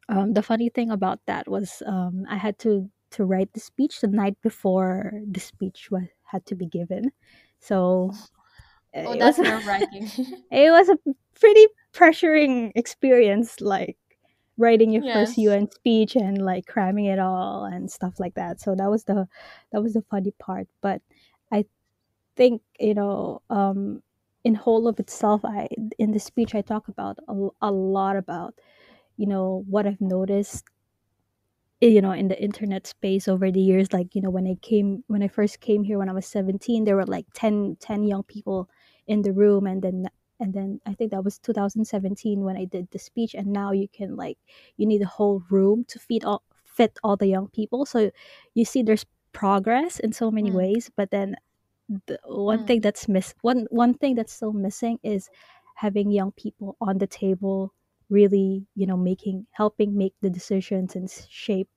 um, 0.10 0.34
the 0.34 0.42
funny 0.42 0.70
thing 0.70 0.92
about 0.92 1.20
that 1.28 1.48
was 1.48 1.84
um, 1.86 2.26
I 2.30 2.38
had 2.38 2.58
to 2.60 2.90
to 3.12 3.26
write 3.26 3.54
the 3.54 3.60
speech 3.60 4.02
the 4.02 4.08
night 4.08 4.36
before 4.42 5.14
the 5.30 5.40
speech 5.40 5.92
was 5.92 6.04
had 6.24 6.44
to 6.48 6.56
be 6.56 6.66
given, 6.66 7.12
so 7.60 8.12
Oh, 8.96 9.14
it 9.14 9.20
was 9.20 9.20
that's 9.20 9.40
a, 9.40 9.44
nerve 9.44 9.66
wracking. 9.66 10.10
it 10.52 10.72
was 10.72 10.90
a 10.90 10.98
pretty 11.40 11.68
pressuring 11.94 12.72
experience, 12.76 13.62
like 13.62 13.98
writing 14.58 14.92
your 14.92 15.04
first 15.04 15.38
UN 15.38 15.70
speech 15.72 16.16
and 16.16 16.44
like 16.44 16.66
cramming 16.68 17.06
it 17.06 17.20
all 17.20 17.66
and 17.66 17.92
stuff 17.92 18.20
like 18.20 18.36
that. 18.36 18.62
So 18.62 18.76
that 18.76 18.90
was 18.90 19.06
the 19.06 19.28
that 19.72 19.82
was 19.82 19.94
the 19.94 20.04
funny 20.10 20.32
part. 20.40 20.68
But 20.82 21.02
I 21.52 21.66
think 22.36 22.62
you 22.80 22.94
know 22.96 23.42
um, 23.50 24.04
in 24.44 24.56
whole 24.56 24.88
of 24.88 25.00
itself, 25.00 25.46
I 25.46 25.68
in 26.00 26.12
the 26.12 26.20
speech 26.20 26.56
I 26.56 26.62
talk 26.62 26.88
about 26.88 27.18
a, 27.28 27.50
a 27.62 27.72
lot 27.72 28.18
about 28.18 28.56
you 29.18 29.28
know 29.28 29.64
what 29.68 29.88
I've 29.88 30.02
noticed 30.02 30.66
you 31.82 32.02
know 32.02 32.12
in 32.12 32.28
the 32.30 32.42
internet 32.42 32.88
space 32.88 33.28
over 33.28 33.52
the 33.52 33.60
years 33.60 33.92
like 33.92 34.16
you 34.16 34.22
know 34.22 34.30
when 34.30 34.48
i 34.48 34.56
came 34.62 35.04
when 35.08 35.22
i 35.22 35.28
first 35.28 35.60
came 35.60 35.84
here 35.84 35.98
when 35.98 36.10
i 36.10 36.14
was 36.14 36.26
17 36.26 36.86
there 36.86 36.96
were 36.96 37.06
like 37.06 37.26
10 37.34 37.78
10 37.80 38.04
young 38.04 38.24
people 38.24 38.70
in 39.08 39.22
the 39.22 39.34
room 39.34 39.68
and 39.68 39.82
then 39.82 40.08
and 40.40 40.54
then 40.54 40.80
i 40.86 40.94
think 40.94 41.12
that 41.12 41.24
was 41.24 41.38
2017 41.40 42.42
when 42.44 42.58
i 42.58 42.66
did 42.66 42.90
the 42.92 43.00
speech 43.00 43.34
and 43.36 43.48
now 43.48 43.72
you 43.72 43.88
can 43.88 44.16
like 44.16 44.38
you 44.78 44.86
need 44.86 45.02
a 45.02 45.06
whole 45.08 45.44
room 45.50 45.84
to 45.86 46.00
feed 46.00 46.24
all 46.24 46.44
fit 46.66 46.98
all 47.04 47.16
the 47.16 47.28
young 47.28 47.48
people. 47.50 47.86
So 47.86 48.10
you 48.56 48.66
see 48.66 48.82
there's 48.82 49.06
progress 49.32 50.00
in 50.00 50.12
so 50.12 50.32
many 50.32 50.52
Mm, 50.52 50.52
ways 50.52 50.90
but 50.96 51.12
then 51.12 51.36
the 52.08 52.20
one 52.26 52.60
thing 52.60 52.82
mm, 52.82 52.82
that's 52.82 53.08
miss 53.08 53.34
one 53.42 53.68
one 53.70 53.94
thing 53.94 54.16
that's 54.16 54.34
still 54.34 54.54
missing 54.54 55.00
is 55.04 55.30
having 55.76 56.12
young 56.12 56.32
people 56.32 56.78
on 56.82 56.98
the 56.98 57.08
table 57.08 57.74
really 58.10 58.68
you 58.76 58.86
know 58.86 58.98
making 58.98 59.46
helping 59.52 59.98
make 59.98 60.14
the 60.22 60.30
decisions 60.30 60.96
and 60.96 61.10
shape 61.30 61.70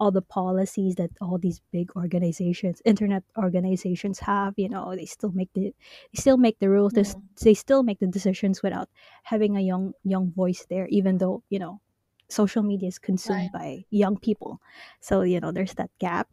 all 0.00 0.10
the 0.10 0.22
policies 0.22 0.94
that 0.96 1.10
all 1.20 1.38
these 1.38 1.60
big 1.72 1.90
organizations 1.96 2.80
internet 2.84 3.22
organizations 3.38 4.18
have 4.20 4.54
you 4.56 4.68
know 4.68 4.94
they 4.96 5.06
still 5.06 5.30
make 5.32 5.52
the 5.54 5.74
they 6.12 6.18
still 6.20 6.36
make 6.38 6.58
the 6.58 6.68
rules 6.70 6.92
they, 6.94 7.02
s- 7.02 7.16
they 7.42 7.54
still 7.54 7.82
make 7.82 7.98
the 8.00 8.06
decisions 8.06 8.62
without 8.62 8.88
having 9.24 9.56
a 9.56 9.60
young 9.60 9.92
young 10.04 10.30
voice 10.32 10.66
there 10.70 10.86
even 10.88 11.18
though 11.18 11.42
you 11.50 11.58
know 11.58 11.80
social 12.28 12.62
media 12.62 12.88
is 12.88 12.98
right. 12.98 13.06
consumed 13.06 13.52
by 13.52 13.84
young 13.90 14.16
people 14.16 14.60
so 15.00 15.22
you 15.22 15.40
know 15.40 15.52
there's 15.52 15.74
that 15.74 15.90
gap 15.98 16.28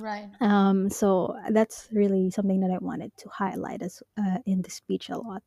Right. 0.00 0.30
Um, 0.40 0.88
so 0.90 1.36
that's 1.50 1.88
really 1.92 2.30
something 2.30 2.60
that 2.60 2.70
I 2.70 2.78
wanted 2.78 3.16
to 3.18 3.28
highlight 3.28 3.82
as 3.82 4.02
uh, 4.18 4.38
in 4.46 4.62
the 4.62 4.70
speech 4.70 5.10
a 5.10 5.18
lot. 5.18 5.42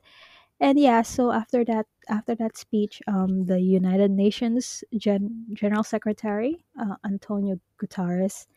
And 0.59 0.79
yeah, 0.79 1.01
so 1.01 1.31
after 1.31 1.65
that 1.65 1.85
after 2.09 2.35
that 2.35 2.57
speech, 2.57 3.01
um, 3.07 3.45
the 3.45 3.59
United 3.59 4.11
Nations 4.11 4.83
Gen- 4.97 5.47
General 5.53 5.83
Secretary 5.83 6.63
uh, 6.79 6.95
Antonio 7.05 7.59
Guterres 7.81 8.47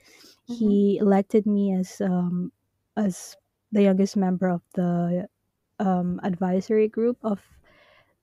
Mm-hmm. 0.48 0.74
he 0.74 0.98
elected 1.00 1.46
me 1.46 1.74
as 1.74 2.00
um, 2.00 2.52
as 2.96 3.36
the 3.72 3.82
youngest 3.82 4.16
member 4.16 4.48
of 4.48 4.62
the 4.74 5.28
um, 5.80 6.20
advisory 6.24 6.88
group 6.88 7.18
of 7.22 7.40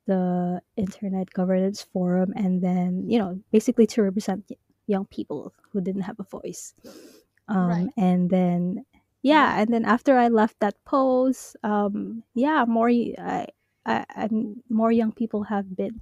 the 0.07 0.61
Internet 0.77 1.31
Governance 1.33 1.81
Forum, 1.81 2.33
and 2.35 2.61
then 2.61 3.09
you 3.09 3.19
know 3.19 3.39
basically 3.51 3.87
to 3.87 4.03
represent 4.03 4.49
young 4.87 5.05
people 5.05 5.53
who 5.71 5.81
didn't 5.81 6.03
have 6.03 6.19
a 6.19 6.23
voice. 6.23 6.73
Um, 7.47 7.89
Right. 7.89 7.93
and 7.97 8.29
then 8.29 8.85
yeah, 9.21 9.59
and 9.59 9.73
then 9.73 9.85
after 9.85 10.17
I 10.17 10.27
left 10.29 10.59
that 10.59 10.75
post, 10.85 11.57
um, 11.63 12.23
yeah, 12.35 12.65
more 12.67 12.89
I, 12.89 13.47
I, 13.85 14.05
and 14.15 14.61
more 14.69 14.91
young 14.91 15.11
people 15.11 15.43
have 15.43 15.75
been 15.75 16.01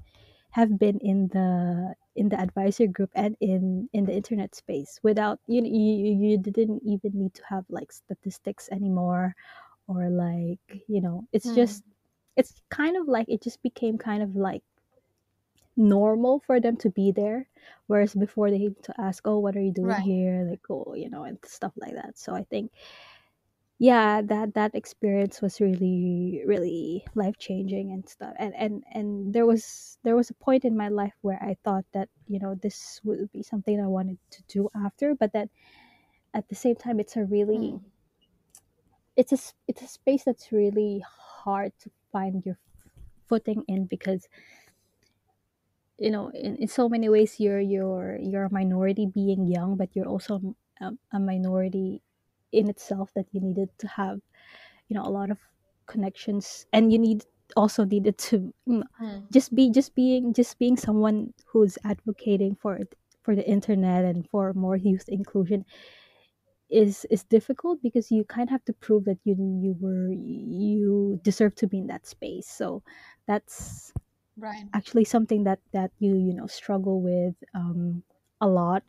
have 0.51 0.77
been 0.79 0.99
in 0.99 1.27
the 1.29 1.95
in 2.15 2.29
the 2.29 2.39
advisory 2.39 2.87
group 2.87 3.11
and 3.15 3.35
in 3.41 3.89
in 3.93 4.05
the 4.05 4.13
internet 4.13 4.55
space 4.55 4.99
without 5.03 5.39
you 5.47 5.63
you 5.63 6.13
you 6.13 6.37
didn't 6.37 6.81
even 6.85 7.11
need 7.17 7.33
to 7.35 7.43
have 7.49 7.65
like 7.69 7.91
statistics 7.91 8.69
anymore 8.71 9.35
or 9.87 10.09
like 10.09 10.59
you 10.87 11.01
know 11.01 11.27
it's 11.33 11.51
Hmm. 11.51 11.53
just 11.53 11.83
it's 12.37 12.61
kind 12.69 12.97
of 12.97 13.07
like 13.07 13.27
it 13.29 13.41
just 13.41 13.61
became 13.63 13.97
kind 13.97 14.23
of 14.23 14.35
like 14.35 14.63
normal 15.75 16.39
for 16.39 16.59
them 16.59 16.75
to 16.77 16.89
be 16.89 17.11
there 17.11 17.47
whereas 17.87 18.13
before 18.13 18.49
they 18.51 18.61
had 18.63 18.81
to 18.83 18.93
ask 19.01 19.27
oh 19.27 19.39
what 19.39 19.55
are 19.55 19.61
you 19.61 19.71
doing 19.71 19.99
Right. 19.99 20.03
here 20.03 20.45
like 20.49 20.61
oh 20.69 20.93
you 20.95 21.09
know 21.09 21.23
and 21.23 21.37
stuff 21.43 21.73
like 21.77 21.93
that 21.95 22.17
so 22.17 22.35
i 22.35 22.43
think 22.43 22.71
yeah 23.79 24.21
that 24.21 24.53
that 24.53 24.73
experience 24.75 25.41
was 25.41 25.59
really 25.59 26.43
really 26.45 27.05
life 27.15 27.37
changing 27.37 27.91
and 27.91 28.07
stuff 28.07 28.33
and 28.37 28.53
and 28.55 28.83
and 28.93 29.33
there 29.33 29.45
was 29.45 29.97
there 30.03 30.15
was 30.15 30.29
a 30.29 30.33
point 30.35 30.63
in 30.63 30.77
my 30.77 30.89
life 30.89 31.13
where 31.21 31.41
i 31.41 31.55
thought 31.63 31.85
that 31.93 32.09
you 32.27 32.39
know 32.39 32.55
this 32.55 33.01
would 33.03 33.31
be 33.31 33.43
something 33.43 33.81
i 33.81 33.87
wanted 33.87 34.17
to 34.29 34.41
do 34.47 34.69
after 34.85 35.15
but 35.15 35.33
that 35.33 35.49
at 36.33 36.47
the 36.49 36.55
same 36.55 36.75
time 36.75 36.99
it's 36.99 37.17
a 37.17 37.25
really 37.25 37.75
Hmm. 37.75 37.77
it's 39.15 39.31
a 39.31 39.35
s- 39.35 39.53
it's 39.67 39.81
a 39.81 39.87
space 39.87 40.23
that's 40.23 40.51
really 40.51 41.03
hard 41.07 41.71
to 41.79 41.89
find 42.11 42.45
your 42.45 42.57
footing 43.27 43.63
in 43.67 43.85
because 43.85 44.27
you 45.97 46.09
know 46.11 46.29
in, 46.29 46.55
in 46.57 46.67
so 46.67 46.89
many 46.89 47.07
ways 47.09 47.39
you're 47.39 47.59
you're 47.59 48.17
you're 48.19 48.45
a 48.45 48.53
minority 48.53 49.05
being 49.05 49.47
young 49.47 49.75
but 49.77 49.89
you're 49.95 50.07
also 50.07 50.55
a, 50.81 50.91
a 51.11 51.19
minority 51.19 52.01
in 52.53 52.69
itself 52.69 53.13
that 53.15 53.27
you 53.33 53.41
needed 53.41 53.69
to 53.79 53.87
have 53.87 54.21
you 54.87 54.95
know 54.95 55.03
a 55.05 55.09
lot 55.11 55.31
of 55.31 55.39
connections 55.87 56.65
and 56.73 56.91
you 56.91 56.99
need 56.99 57.25
also 57.55 57.83
needed 57.85 58.17
to 58.17 58.53
know, 58.65 58.83
Hmm. 58.97 59.25
just 59.31 59.53
be 59.55 59.69
just 59.71 59.95
being 59.95 60.33
just 60.33 60.57
being 60.59 60.77
someone 60.77 61.33
who's 61.47 61.77
advocating 61.83 62.55
for 62.55 62.75
it- 62.77 62.95
for 63.23 63.35
the 63.35 63.47
internet 63.49 64.03
and 64.05 64.29
for 64.29 64.53
more 64.53 64.75
youth 64.75 65.07
inclusion 65.09 65.65
is 66.69 67.05
is 67.11 67.23
difficult 67.23 67.81
because 67.81 68.11
you 68.11 68.23
kind 68.25 68.47
of 68.47 68.51
have 68.51 68.65
to 68.65 68.73
prove 68.73 69.05
that 69.05 69.19
you 69.23 69.35
you 69.61 69.75
were 69.79 70.11
you 70.11 71.19
deserve 71.23 71.53
to 71.55 71.67
be 71.67 71.77
in 71.79 71.87
that 71.87 72.05
space 72.07 72.47
so 72.47 72.81
that's 73.27 73.93
Right. 74.37 74.67
actually 74.73 75.05
something 75.05 75.45
that 75.45 75.59
that 75.73 75.91
you 75.99 76.15
you 76.15 76.33
know 76.33 76.47
struggle 76.47 77.01
with 77.01 77.35
um 77.55 78.03
a 78.41 78.47
lot 78.49 78.83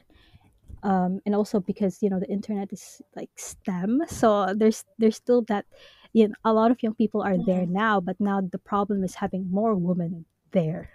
um, 0.84 1.20
and 1.26 1.34
also 1.34 1.60
because 1.60 2.02
you 2.02 2.10
know 2.10 2.20
the 2.20 2.30
internet 2.30 2.72
is 2.72 3.02
like 3.16 3.30
STEM, 3.36 4.02
so 4.08 4.54
there's 4.54 4.84
there's 4.98 5.16
still 5.16 5.42
that 5.48 5.66
you 6.14 6.28
know 6.28 6.36
a 6.44 6.54
lot 6.54 6.70
of 6.72 6.82
young 6.82 6.94
people 6.94 7.22
are 7.22 7.38
there 7.38 7.66
Hmm. 7.66 7.68
now, 7.68 8.00
but 8.00 8.20
now 8.20 8.40
the 8.42 8.58
problem 8.60 9.04
is 9.04 9.16
having 9.16 9.50
more 9.50 9.74
women 9.76 10.26
there 10.52 10.90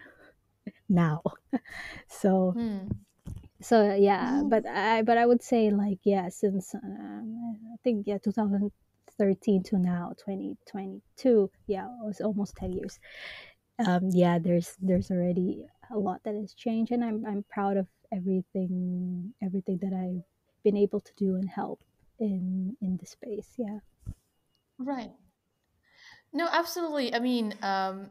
now. 0.90 1.22
So 2.10 2.56
Hmm. 2.56 2.88
so 3.62 3.94
yeah, 3.96 4.44
but 4.46 4.66
I 4.66 5.02
but 5.04 5.18
I 5.18 5.26
would 5.26 5.42
say 5.44 5.70
like 5.72 6.00
yeah, 6.04 6.30
since 6.30 6.74
um, 6.76 7.60
I 7.74 7.78
think 7.84 8.08
yeah 8.08 8.18
2013 8.20 9.64
to 9.64 9.78
now 9.80 10.14
2022, 10.18 11.52
yeah, 11.68 11.86
it 11.88 12.06
was 12.06 12.22
almost 12.22 12.56
10 12.58 12.74
years. 12.74 13.00
Um, 13.80 14.10
yeah, 14.12 14.40
there's 14.40 14.78
there's 14.82 15.12
already 15.12 15.68
a 15.92 15.98
lot 16.00 16.24
that 16.26 16.36
has 16.36 16.54
changed, 16.54 16.92
and 16.92 17.04
I'm 17.04 17.26
I'm 17.26 17.44
proud 17.50 17.78
of 17.78 17.88
everything 18.12 19.34
everything 19.42 19.78
that 19.80 19.94
I've 19.94 20.24
been 20.64 20.78
able 20.78 21.02
to 21.02 21.14
do 21.18 21.36
and 21.36 21.50
help 21.50 21.82
in 22.20 22.78
in 22.82 22.98
the 22.98 23.06
space. 23.06 23.50
Yeah. 23.58 23.80
Right. 24.80 25.12
No, 26.34 26.48
absolutely. 26.52 27.14
I 27.14 27.20
mean, 27.20 27.54
um, 27.62 28.10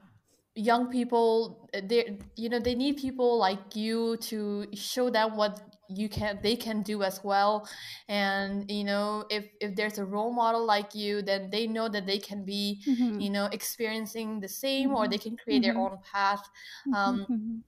young 0.55 0.91
people, 0.91 1.69
uh, 1.75 1.81
they 1.85 2.19
you 2.37 2.49
know 2.49 2.59
they 2.59 2.75
need 2.75 2.97
people 2.97 3.39
like 3.39 3.77
you 3.77 4.17
to 4.19 4.67
show 4.75 5.09
them 5.11 5.37
what 5.37 5.61
you 5.89 6.09
can 6.09 6.39
they 6.43 6.57
can 6.57 6.83
do 6.83 7.03
as 7.03 7.23
well. 7.23 7.69
And 8.09 8.71
you 8.71 8.85
know, 8.85 9.25
if 9.31 9.47
if 9.61 9.77
there's 9.77 9.99
a 9.99 10.05
role 10.05 10.33
model 10.33 10.65
like 10.65 10.95
you, 10.95 11.23
then 11.23 11.51
they 11.51 11.67
know 11.67 11.89
that 11.89 12.07
they 12.07 12.19
can 12.19 12.45
be, 12.45 12.83
Mm-hmm. 12.87 13.19
you 13.19 13.31
know, 13.31 13.47
experiencing 13.53 14.41
the 14.41 14.49
same 14.49 14.95
or 14.95 15.07
Mm-hmm. 15.07 15.09
they 15.09 15.19
can 15.19 15.37
create 15.37 15.63
their 15.63 15.77
Mm-hmm. 15.77 15.79
own 15.79 15.99
path. 16.13 16.43
Mm-hmm. 16.87 17.11
Um, 17.11 17.29
Mm-hmm. 17.31 17.59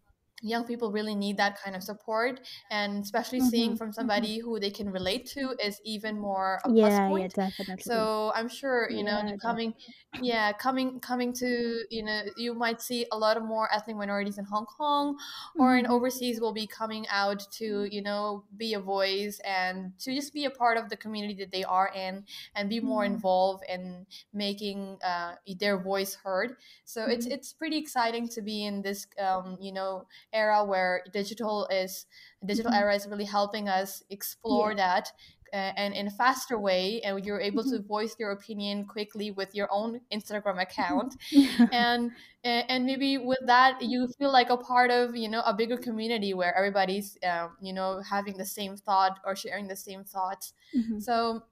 Young 0.40 0.64
people 0.64 0.90
really 0.92 1.14
need 1.14 1.36
that 1.36 1.60
kind 1.62 1.76
of 1.76 1.82
support 1.82 2.40
and 2.70 3.02
especially 3.02 3.40
seeing 3.40 3.72
Mm-hmm. 3.72 3.76
from 3.76 3.92
Mm-hmm. 4.00 4.00
somebody 4.00 4.38
who 4.38 4.58
they 4.60 4.70
can 4.70 4.90
relate 4.90 5.26
to 5.26 5.54
is 5.62 5.80
even 5.84 6.18
more 6.18 6.60
a 6.64 6.70
plus 6.70 7.00
Yeah. 7.00 7.08
Yeah. 7.10 7.28
Definitely. 7.28 7.78
so 7.78 8.32
i'm 8.34 8.48
sure 8.48 8.90
you 8.90 9.02
know 9.04 9.22
Yeah. 9.22 9.36
coming 9.42 9.74
yeah 10.18 10.52
coming 10.52 11.00
coming 11.00 11.32
to 11.32 11.84
you 11.90 12.02
know 12.02 12.22
you 12.36 12.52
might 12.52 12.80
see 12.82 13.06
a 13.12 13.16
lot 13.16 13.36
of 13.36 13.44
more 13.44 13.72
ethnic 13.72 13.96
minorities 13.96 14.38
in 14.38 14.44
hong 14.44 14.66
kong 14.66 15.16
or 15.56 15.76
in 15.76 15.86
Mm-hmm. 15.86 15.92
overseas 15.92 16.40
will 16.40 16.52
be 16.52 16.66
coming 16.66 17.06
out 17.08 17.40
to 17.52 17.84
you 17.90 18.02
know 18.02 18.44
be 18.56 18.74
a 18.74 18.80
voice 18.80 19.40
and 19.44 19.96
to 19.98 20.14
just 20.14 20.34
be 20.34 20.44
a 20.44 20.50
part 20.50 20.76
of 20.76 20.88
the 20.88 20.96
community 20.96 21.34
that 21.34 21.50
they 21.52 21.64
are 21.64 21.90
in 21.94 22.24
and 22.54 22.68
be 22.68 22.80
more 22.80 23.04
Yeah. 23.04 23.06
involved 23.06 23.62
in 23.68 24.06
making 24.32 24.98
uh, 25.02 25.36
their 25.58 25.78
voice 25.78 26.14
heard 26.14 26.56
so 26.84 27.06
it's 27.06 27.26
Mm-hmm. 27.26 27.30
it's 27.30 27.52
pretty 27.52 27.78
exciting 27.78 28.28
to 28.28 28.42
be 28.42 28.64
in 28.64 28.82
this 28.82 29.06
um, 29.18 29.56
you 29.60 29.72
know 29.72 30.06
era 30.32 30.64
where 30.64 31.02
digital 31.12 31.66
is 31.70 32.06
digital 32.44 32.70
Mm-hmm. 32.72 32.80
era 32.82 32.94
is 32.94 33.06
really 33.06 33.24
helping 33.24 33.68
us 33.68 34.02
explore 34.10 34.70
Yeah. 34.70 34.76
that 34.76 35.12
uh, 35.52 35.72
and 35.76 35.94
in 35.94 36.06
a 36.06 36.10
faster 36.10 36.56
way 36.58 37.00
and 37.02 37.24
you're 37.24 37.40
able 37.40 37.64
Mm-hmm. 37.64 37.82
to 37.82 37.82
voice 37.82 38.14
your 38.18 38.30
opinion 38.30 38.84
quickly 38.86 39.30
with 39.32 39.54
your 39.54 39.68
own 39.72 40.00
instagram 40.12 40.60
account 40.62 41.16
Mm-hmm. 41.32 41.64
and 41.72 42.10
and 42.44 42.86
maybe 42.86 43.18
with 43.18 43.40
that 43.46 43.82
you 43.82 44.08
feel 44.18 44.32
like 44.32 44.48
a 44.50 44.56
part 44.56 44.90
of 44.90 45.14
you 45.16 45.28
know 45.28 45.42
a 45.44 45.52
bigger 45.52 45.76
community 45.76 46.32
where 46.34 46.54
everybody's 46.56 47.18
um, 47.28 47.56
you 47.60 47.72
know 47.72 48.00
having 48.08 48.36
the 48.38 48.46
same 48.46 48.76
thought 48.76 49.18
or 49.26 49.34
sharing 49.36 49.66
the 49.68 49.76
same 49.76 50.04
thoughts 50.04 50.52
mm-hmm. 50.76 50.98
so 51.00 51.42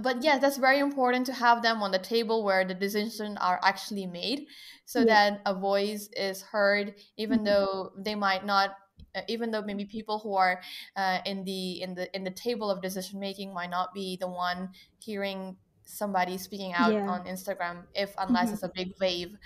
but 0.00 0.22
yes 0.22 0.40
that's 0.40 0.56
very 0.58 0.78
important 0.78 1.26
to 1.26 1.32
have 1.32 1.62
them 1.62 1.82
on 1.82 1.90
the 1.90 1.98
table 1.98 2.44
where 2.44 2.64
the 2.64 2.74
decisions 2.74 3.36
are 3.40 3.60
actually 3.62 4.06
made 4.06 4.46
so 4.84 5.04
Yeah. 5.04 5.04
that 5.04 5.40
a 5.46 5.54
voice 5.54 6.08
is 6.16 6.42
heard 6.42 6.94
even 7.16 7.42
Mm-hmm. 7.42 7.44
though 7.44 7.90
they 7.98 8.14
might 8.14 8.44
not 8.44 8.70
uh, 9.14 9.22
even 9.28 9.50
though 9.50 9.62
maybe 9.62 9.84
people 9.84 10.18
who 10.18 10.34
are 10.34 10.60
uh, 10.96 11.20
in 11.24 11.44
the 11.44 11.80
in 11.82 11.94
the 11.94 12.14
in 12.14 12.24
the 12.24 12.30
table 12.30 12.70
of 12.70 12.82
decision 12.82 13.20
making 13.20 13.52
might 13.54 13.70
not 13.70 13.92
be 13.94 14.16
the 14.20 14.28
one 14.28 14.70
hearing 14.98 15.56
somebody 15.86 16.36
speaking 16.36 16.72
out 16.74 16.92
Yeah. 16.92 17.08
on 17.08 17.24
instagram 17.26 17.84
if 17.94 18.12
unless 18.18 18.46
Mm-hmm. 18.46 18.54
it's 18.54 18.62
a 18.64 18.68
big 18.74 18.92
wave 19.00 19.36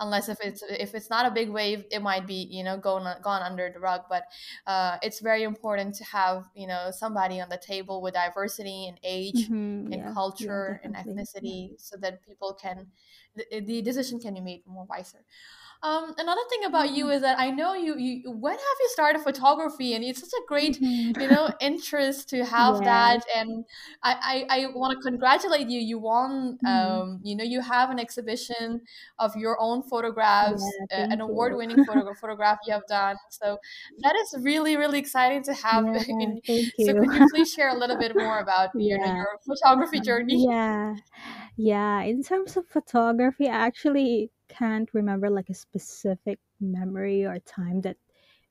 unless 0.00 0.28
if 0.28 0.38
it's 0.40 0.62
if 0.70 0.94
it's 0.94 1.10
not 1.10 1.26
a 1.26 1.30
big 1.30 1.50
wave 1.50 1.84
it 1.90 2.00
might 2.00 2.26
be 2.26 2.46
you 2.50 2.62
know 2.64 2.76
gone 2.78 3.04
gone 3.22 3.42
under 3.42 3.70
the 3.70 3.80
rug 3.80 4.02
but 4.08 4.24
uh, 4.66 4.96
it's 5.02 5.20
very 5.20 5.42
important 5.42 5.94
to 5.96 6.04
have 6.04 6.44
you 6.54 6.66
know 6.66 6.90
somebody 6.92 7.40
on 7.40 7.48
the 7.48 7.58
table 7.58 8.00
with 8.00 8.14
diversity 8.14 8.86
and 8.88 8.98
age 9.02 9.34
Mm-hmm. 9.48 9.92
and 9.92 9.94
Yeah. 9.94 10.06
Yeah. 10.08 10.14
culture 10.14 10.80
and. 10.84 10.94
Yeah. 10.94 11.02
ethnicity 11.04 11.74
so 11.78 11.96
that 11.98 12.24
people 12.26 12.54
can 12.54 12.86
the, 13.36 13.60
the 13.60 13.82
decision 13.82 14.18
can 14.20 14.34
be 14.34 14.40
made 14.40 14.62
more 14.66 14.86
wiser 14.88 15.18
um, 15.82 16.14
another 16.18 16.40
thing 16.50 16.64
about 16.64 16.90
Mm-hmm. 16.90 16.96
you 16.96 17.08
is 17.10 17.22
that 17.22 17.38
I 17.38 17.50
know 17.50 17.74
you, 17.74 17.96
you 17.98 18.30
when 18.32 18.54
have 18.54 18.78
you 18.80 18.88
started 18.90 19.20
photography 19.22 19.94
and 19.94 20.04
it's 20.04 20.20
such 20.20 20.32
a 20.32 20.42
great 20.48 20.80
Mm-hmm. 20.80 21.12
you 21.18 21.28
know 21.28 21.52
interest 21.60 22.28
to 22.30 22.44
have 22.44 22.82
Yes. 22.82 22.84
that 22.84 23.24
and 23.34 23.64
I 24.02 24.46
I, 24.50 24.62
I 24.62 24.66
want 24.74 24.92
to 25.00 25.08
congratulate 25.08 25.68
you 25.68 25.80
you 25.80 25.98
won 25.98 26.58
Mm-hmm. 26.62 26.98
um, 26.98 27.20
you 27.22 27.36
know 27.36 27.44
you 27.44 27.60
have 27.60 27.90
an 27.90 27.98
exhibition 28.00 28.80
of 29.18 29.36
your 29.36 29.56
own 29.60 29.82
Yeah. 30.40 30.56
photographs 30.62 30.80
uh, 30.90 31.04
an 31.10 31.20
award-winning 31.20 31.78
photo- 31.78 32.14
photograph 32.14 32.58
you 32.66 32.72
have 32.72 32.86
done 32.86 33.16
so 33.30 33.58
that 33.98 34.14
is 34.16 34.34
really 34.44 34.76
really 34.76 34.98
exciting 34.98 35.42
to 35.44 35.54
have 35.54 35.84
Yeah. 35.84 36.04
in 36.20 36.40
Thank 36.46 36.74
so 36.76 36.94
could 36.94 37.12
you 37.12 37.22
please 37.30 37.52
share 37.52 37.68
a 37.68 37.74
little 37.78 37.96
bit 37.96 38.16
more 38.16 38.38
about 38.40 38.70
you 38.78 38.96
know 38.98 39.04
Yeah. 39.04 39.14
your 39.14 39.38
photography 39.46 40.00
Um, 40.00 40.00
journey 40.00 40.48
yeah. 40.48 40.96
Yeah. 41.56 42.02
In 42.02 42.22
terms 42.22 42.56
of 42.56 42.68
photography, 42.68 43.48
I 43.48 43.54
actually 43.66 44.32
can't 44.48 44.88
remember 44.94 45.30
like 45.30 45.50
a 45.50 45.54
specific 45.54 46.38
memory 46.60 47.24
or 47.24 47.38
time 47.40 47.82
that 47.82 47.96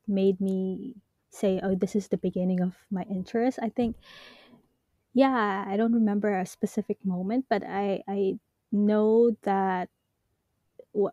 made 0.06 0.40
me 0.40 0.96
say, 1.30 1.60
oh, 1.62 1.74
this 1.74 1.96
is 1.96 2.08
the 2.08 2.18
beginning 2.18 2.60
of 2.60 2.76
my 2.90 3.02
interest. 3.04 3.58
I 3.62 3.68
think 3.70 3.96
yeah, 5.14 5.64
I 5.66 5.76
don't 5.76 5.92
remember 5.94 6.38
a 6.38 6.46
specific 6.46 7.04
moment, 7.04 7.46
but 7.48 7.62
I 7.64 8.02
I 8.08 8.38
know 8.72 9.32
that 9.42 9.88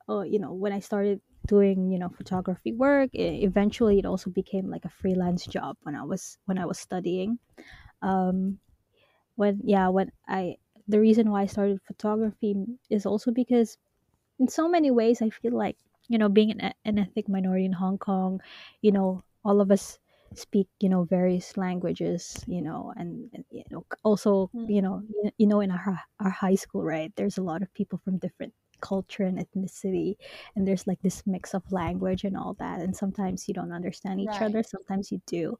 uh, 0.09 0.21
you 0.21 0.39
know 0.39 0.53
when 0.53 0.73
I 0.73 0.79
started 0.79 1.21
doing 1.47 1.91
you 1.91 1.99
know 1.99 2.09
photography 2.09 2.73
work, 2.73 3.09
eventually 3.13 3.99
it 3.99 4.05
also 4.05 4.29
became 4.29 4.69
like 4.69 4.85
a 4.85 4.89
freelance 4.89 5.45
job 5.45 5.77
when 5.83 5.95
I 5.95 6.03
was 6.03 6.37
when 6.45 6.57
I 6.57 6.65
was 6.65 6.79
studying. 6.79 7.39
Um, 8.01 8.59
when 9.35 9.61
yeah, 9.63 9.89
when 9.89 10.11
I 10.27 10.57
the 10.87 10.99
reason 10.99 11.31
why 11.31 11.43
I 11.43 11.47
started 11.47 11.81
photography 11.83 12.55
is 12.89 13.05
also 13.05 13.31
because 13.31 13.77
in 14.39 14.47
so 14.47 14.67
many 14.67 14.91
ways 14.91 15.21
I 15.21 15.29
feel 15.29 15.53
like 15.53 15.77
you 16.07 16.17
know 16.17 16.29
being 16.29 16.51
an, 16.51 16.73
an 16.85 16.99
ethnic 16.99 17.29
minority 17.29 17.65
in 17.65 17.73
Hong 17.73 17.97
Kong, 17.97 18.41
you 18.81 18.91
know 18.91 19.23
all 19.43 19.61
of 19.61 19.71
us 19.71 19.99
speak 20.33 20.67
you 20.81 20.89
know 20.89 21.03
various 21.05 21.55
languages 21.57 22.43
you 22.47 22.61
know 22.61 22.93
and, 22.97 23.29
and 23.33 23.45
you 23.51 23.63
know 23.71 23.85
also 24.03 24.51
Mm. 24.53 24.67
you 24.67 24.81
know 24.81 25.01
you, 25.07 25.31
you 25.37 25.47
know 25.47 25.61
in 25.61 25.71
our 25.71 25.99
our 26.19 26.29
high 26.29 26.55
school 26.55 26.83
right 26.83 27.13
there's 27.15 27.37
a 27.37 27.43
lot 27.43 27.61
of 27.61 27.73
people 27.73 27.99
from 28.03 28.17
different 28.17 28.53
culture 28.81 29.23
and 29.23 29.39
ethnicity 29.39 30.15
and 30.55 30.67
there's 30.67 30.85
like 30.85 30.99
this 31.01 31.23
mix 31.25 31.53
of 31.53 31.63
language 31.71 32.25
and 32.25 32.35
all 32.35 32.53
that 32.59 32.81
and 32.81 32.95
sometimes 32.95 33.47
you 33.47 33.53
don't 33.53 33.71
understand 33.71 34.19
each 34.19 34.41
Right. 34.41 34.41
other 34.41 34.61
sometimes 34.61 35.09
you 35.11 35.21
do 35.25 35.57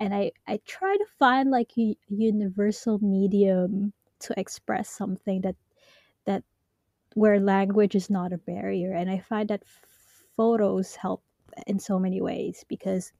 and 0.00 0.14
i 0.14 0.30
i 0.46 0.58
try 0.66 0.96
to 0.96 1.06
find 1.18 1.50
like 1.50 1.72
a 1.78 1.96
universal 2.08 2.98
medium 3.00 3.92
to 4.20 4.38
express 4.38 4.88
something 4.88 5.40
that 5.40 5.56
where 7.14 7.40
language 7.40 7.94
is 7.94 8.10
not 8.10 8.32
a 8.32 8.38
barrier 8.38 8.92
and 8.94 9.10
i 9.10 9.18
find 9.18 9.48
that 9.50 9.64
photos 9.66 10.96
help 10.96 11.24
in 11.66 11.78
so 11.78 11.98
many 11.98 12.20
ways 12.20 12.64
because 12.68 13.12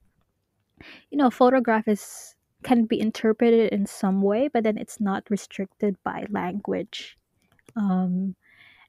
you 1.11 1.17
know, 1.17 1.29
photograph 1.29 1.87
is 1.87 2.35
can 2.63 2.85
be 2.85 2.99
interpreted 2.99 3.73
in 3.73 3.85
some 3.85 4.21
way, 4.21 4.47
but 4.47 4.63
then 4.63 4.77
it's 4.77 4.99
not 4.99 5.29
restricted 5.29 6.01
by 6.03 6.25
language. 6.29 7.17
Um, 7.75 8.35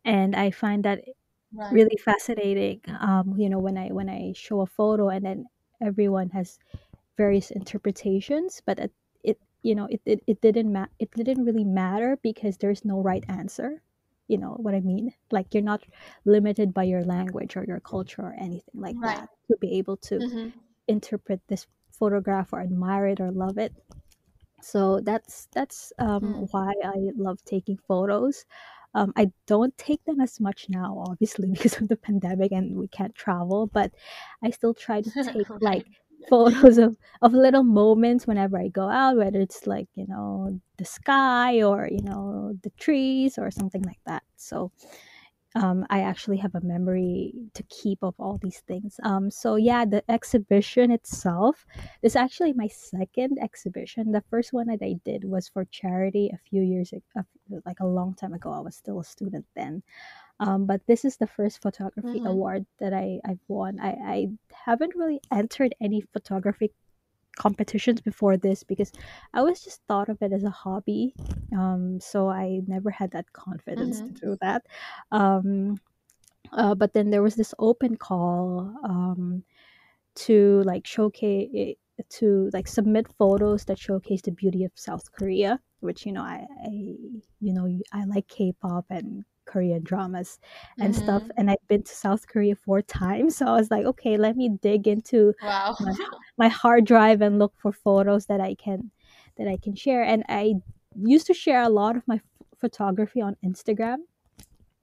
and 0.05 0.37
I 0.37 0.51
find 0.53 0.85
that 0.85 1.05
Right. 1.53 1.81
really 1.81 1.97
fascinating. 2.05 2.83
Um, 2.89 3.37
you 3.39 3.51
know, 3.51 3.61
when 3.61 3.79
I 3.79 3.89
when 3.93 4.09
I 4.11 4.33
show 4.37 4.61
a 4.63 4.67
photo 4.67 5.09
and 5.11 5.25
then 5.25 5.47
everyone 5.83 6.31
has 6.31 6.59
various 7.17 7.51
interpretations, 7.51 8.63
but 8.67 8.79
it, 8.81 8.93
it 9.25 9.41
you 9.63 9.75
know 9.75 9.87
it, 9.91 10.03
it, 10.07 10.25
it 10.27 10.41
didn't 10.41 10.73
ma- 10.73 10.93
it 10.99 11.11
didn't 11.13 11.45
really 11.45 11.65
matter 11.65 12.19
because 12.23 12.59
there's 12.59 12.85
no 12.85 13.01
right 13.01 13.25
answer. 13.29 13.83
You 14.29 14.39
know 14.39 14.57
what 14.61 14.75
I 14.75 14.81
mean? 14.81 15.13
Like 15.31 15.55
you're 15.55 15.63
not 15.63 15.85
limited 16.25 16.73
by 16.75 16.85
your 16.85 17.05
language 17.05 17.57
or 17.57 17.65
your 17.65 17.81
culture 17.81 18.23
or 18.23 18.35
anything 18.39 18.75
like 18.75 18.99
Right. 19.01 19.19
that 19.19 19.29
to 19.51 19.57
be 19.61 19.79
able 19.79 19.97
to 20.09 20.23
Mm-hmm. 20.23 20.49
interpret 20.89 21.43
this 21.49 21.67
photograph 21.93 22.53
or 22.53 22.61
admire 22.63 23.07
it 23.09 23.21
or 23.21 23.31
love 23.33 23.59
it. 23.59 23.75
So 24.63 25.01
that's 25.01 25.49
that's 25.53 25.93
um, 25.99 26.35
Hmm. 26.35 26.45
why 26.51 26.73
I 26.85 27.11
love 27.17 27.45
taking 27.45 27.77
photos. 27.79 28.45
Um, 28.95 29.13
I 29.17 29.33
don't 29.47 29.77
take 29.77 30.05
them 30.05 30.21
as 30.21 30.41
much 30.41 30.69
now, 30.71 30.99
obviously, 30.99 31.51
because 31.53 31.81
of 31.81 31.89
the 31.89 31.97
pandemic 31.97 32.53
and 32.53 32.77
we 32.77 32.89
can't 32.89 33.15
travel. 33.15 33.67
But 33.67 33.93
I 34.43 34.51
still 34.51 34.75
try 34.75 35.03
to 35.03 35.13
take 35.21 35.49
like 35.61 35.87
photos 36.29 36.79
of, 36.79 36.97
of 37.23 37.33
little 37.33 37.63
moments 37.65 38.27
whenever 38.27 38.59
I 38.59 38.69
go 38.69 38.89
out, 38.89 39.17
whether 39.17 39.41
it's 39.41 39.67
like 39.67 39.89
you 39.95 40.07
know 40.07 40.61
the 40.79 40.85
sky 40.85 41.63
or 41.63 41.89
you 41.91 42.03
know 42.03 42.55
the 42.63 42.71
trees 42.71 43.39
or 43.39 43.51
something 43.51 43.83
like 43.83 44.01
that. 44.07 44.23
So 44.37 44.73
um, 45.55 45.87
I 45.89 46.01
actually 46.01 46.39
have 46.39 46.55
a 46.55 46.61
memory 46.61 47.33
to 47.55 47.63
keep 47.65 48.03
of 48.03 48.15
all 48.19 48.39
these 48.43 48.61
things. 48.67 48.99
Um, 49.05 49.31
so 49.31 49.57
yeah, 49.57 49.85
the 49.85 50.03
exhibition 50.11 50.91
itself 50.91 51.65
is 52.03 52.17
actually 52.17 52.53
my 52.55 52.67
second 52.69 53.39
exhibition. 53.41 54.11
The 54.13 54.25
first 54.31 54.53
one 54.53 54.67
that 54.67 54.83
I 54.83 54.97
did 55.05 55.25
was 55.25 55.49
for 55.49 55.65
charity 55.67 56.31
a 56.35 56.39
few 56.49 56.63
years 56.63 56.93
ago, 56.93 57.25
like 57.65 57.81
a 57.81 57.87
long 57.87 58.15
time 58.15 58.33
ago. 58.35 58.53
I 58.53 58.61
was 58.61 58.75
still 58.77 59.01
a 59.01 59.05
student 59.05 59.47
then. 59.55 59.83
Um, 60.41 60.67
but 60.67 60.81
this 60.87 61.05
is 61.05 61.17
the 61.17 61.27
first 61.29 61.63
photography 61.63 62.19
Mm-hmm. 62.19 62.27
award 62.27 62.67
that 62.81 62.93
I, 62.93 63.21
I've 63.25 63.39
won. 63.49 63.79
I, 63.81 63.91
I 64.05 64.27
haven't 64.67 64.95
really 64.97 65.21
entered 65.33 65.75
any 65.81 66.01
photography 66.13 66.73
competitions 67.37 68.01
before 68.01 68.37
this 68.37 68.63
because 68.65 68.93
I 69.33 69.41
always 69.41 69.63
just 69.63 69.83
thought 69.89 70.09
of 70.09 70.23
it 70.23 70.33
as 70.33 70.45
a 70.45 70.51
hobby. 70.51 71.17
Um, 71.53 72.01
so 72.01 72.29
I 72.29 72.61
never 72.67 72.91
had 72.91 73.11
that 73.13 73.33
confidence 73.33 74.01
to 74.03 74.13
Mm-hmm. 74.13 74.17
do 74.21 74.37
that. 74.41 74.67
Um, 75.13 75.81
uh, 76.53 76.75
but 76.75 76.93
then 76.93 77.11
there 77.11 77.23
was 77.23 77.37
this 77.37 77.55
open 77.59 77.97
call 77.97 78.75
um, 78.85 79.45
to 80.17 80.63
like 80.65 80.87
showcase 80.87 81.77
to 82.11 82.51
like 82.53 82.67
submit 82.69 83.07
photos 83.19 83.65
that 83.67 83.79
showcase 83.79 84.23
the 84.23 84.33
beauty 84.33 84.65
of 84.65 84.73
South 84.75 85.13
Korea, 85.13 85.61
which 85.81 86.07
you 86.07 86.13
know 86.13 86.23
I, 86.23 86.47
I 86.65 86.71
you 86.71 87.53
know 87.53 87.69
I 87.93 88.05
like 88.05 88.29
K-pop 88.29 88.87
and 88.91 89.25
Korean 89.45 89.83
dramas 89.83 90.39
and 90.79 90.95
stuff, 90.95 91.23
Mm-hmm. 91.23 91.39
and 91.39 91.51
I've 91.51 91.69
been 91.69 91.83
to 91.83 91.95
South 91.95 92.27
Korea 92.27 92.55
four 92.57 92.83
times, 92.83 93.37
so 93.37 93.47
I 93.47 93.53
was 93.53 93.71
like, 93.71 93.85
okay, 93.87 94.17
let 94.17 94.37
me 94.37 94.49
dig 94.63 94.87
into 94.89 95.35
Wow. 95.43 95.77
my 95.81 95.95
my 96.39 96.49
hard 96.49 96.85
drive 96.85 97.21
and 97.23 97.39
look 97.39 97.53
for 97.57 97.73
photos 97.73 98.27
that 98.27 98.41
I 98.41 98.55
can 98.55 98.91
that 99.37 99.49
I 99.49 99.57
can 99.57 99.75
share, 99.75 100.03
and 100.03 100.25
I 100.29 100.55
used 100.97 101.27
to 101.27 101.35
share 101.35 101.63
a 101.63 101.69
lot 101.69 101.97
of 101.97 102.07
my 102.07 102.17
ph- 102.19 102.25
photography 102.59 103.21
on 103.21 103.37
Instagram 103.45 103.97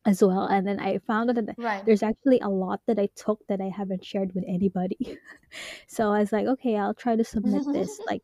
as 0.05 0.21
well. 0.21 0.45
And 0.47 0.67
then 0.67 0.79
I 0.79 0.97
found 0.99 1.29
out 1.29 1.35
that 1.45 1.55
right. 1.57 1.85
there's 1.85 2.03
actually 2.03 2.39
a 2.39 2.49
lot 2.49 2.81
that 2.87 2.97
I 2.99 3.07
took 3.15 3.39
that 3.47 3.61
I 3.61 3.69
haven't 3.69 4.03
shared 4.03 4.33
with 4.33 4.43
anybody. 4.47 5.17
so 5.87 6.11
I 6.11 6.19
was 6.19 6.31
like, 6.31 6.47
okay, 6.47 6.75
I'll 6.75 6.93
try 6.95 7.15
to 7.15 7.23
submit 7.23 7.63
this 7.71 7.99
like 8.07 8.23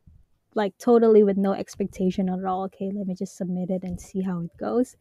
like 0.55 0.75
totally 0.79 1.21
with 1.23 1.37
no 1.37 1.53
expectation 1.53 2.29
at 2.29 2.43
all. 2.43 2.63
Okay, 2.65 2.89
let 2.93 3.05
me 3.05 3.13
just 3.13 3.37
submit 3.37 3.69
it 3.69 3.83
and 3.83 4.01
see 4.01 4.21
how 4.21 4.39
it 4.41 4.49
goes. 4.57 4.95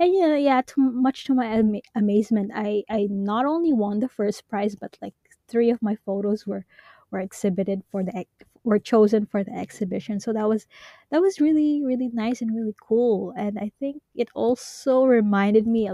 And 0.00 0.12
yeah, 0.14 0.36
yeah, 0.36 0.62
to, 0.62 0.80
much 0.80 1.24
to 1.24 1.34
my 1.34 1.46
ama- 1.46 1.82
amazement, 1.94 2.50
I 2.54 2.84
I 2.88 3.06
not 3.10 3.46
only 3.46 3.72
won 3.72 4.00
the 4.00 4.08
first 4.08 4.48
prize, 4.48 4.74
but 4.76 4.96
like 5.02 5.14
three 5.48 5.70
of 5.70 5.82
my 5.82 5.94
photos 5.96 6.46
were 6.46 6.64
were 7.10 7.20
exhibited 7.20 7.82
for 7.90 8.02
the 8.04 8.26
were 8.64 8.78
chosen 8.80 9.26
for 9.26 9.42
the 9.44 9.52
exhibition. 9.54 10.18
So 10.20 10.32
that 10.32 10.48
was 10.48 10.66
that 11.10 11.20
was 11.22 11.40
really 11.40 11.82
really 11.84 12.08
nice 12.08 12.42
and 12.42 12.54
really 12.54 12.74
cool. 12.80 13.32
And 13.36 13.58
I 13.58 13.70
think 13.80 14.02
it 14.14 14.28
also 14.34 15.04
reminded 15.04 15.66
me 15.66 15.90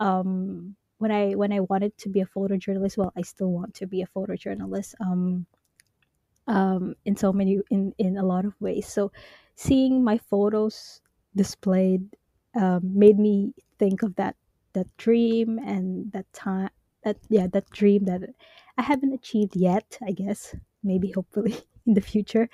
um 0.00 0.76
when 0.98 1.10
I 1.12 1.34
when 1.34 1.52
I 1.52 1.60
wanted 1.60 1.96
to 1.98 2.08
be 2.10 2.20
a 2.20 2.26
photojournalist, 2.26 2.96
well, 2.98 3.12
I 3.16 3.22
still 3.22 3.52
want 3.52 3.74
to 3.76 3.86
be 3.86 4.02
a 4.02 4.06
photojournalist. 4.08 4.94
Um, 5.00 5.46
um, 6.46 6.94
in 7.04 7.16
so 7.16 7.32
many 7.32 7.60
in 7.70 7.94
in 7.98 8.16
a 8.16 8.24
lot 8.24 8.44
of 8.44 8.54
ways. 8.60 8.86
So, 8.88 9.12
seeing 9.56 10.02
my 10.04 10.18
photos 10.18 11.00
displayed 11.36 12.16
um, 12.56 12.80
made 12.98 13.18
me 13.18 13.54
think 13.78 14.02
of 14.02 14.16
that 14.16 14.36
that 14.74 14.86
dream 14.96 15.58
and 15.58 16.12
that 16.12 16.32
time 16.32 16.70
that 17.04 17.16
yeah 17.28 17.46
that 17.48 17.68
dream 17.70 18.04
that 18.04 18.22
I 18.78 18.82
haven't 18.82 19.12
achieved 19.14 19.56
yet. 19.56 19.98
I 20.02 20.12
guess 20.12 20.54
maybe 20.82 21.10
hopefully 21.10 21.56
in 21.86 21.94
the 21.94 22.00
future 22.00 22.48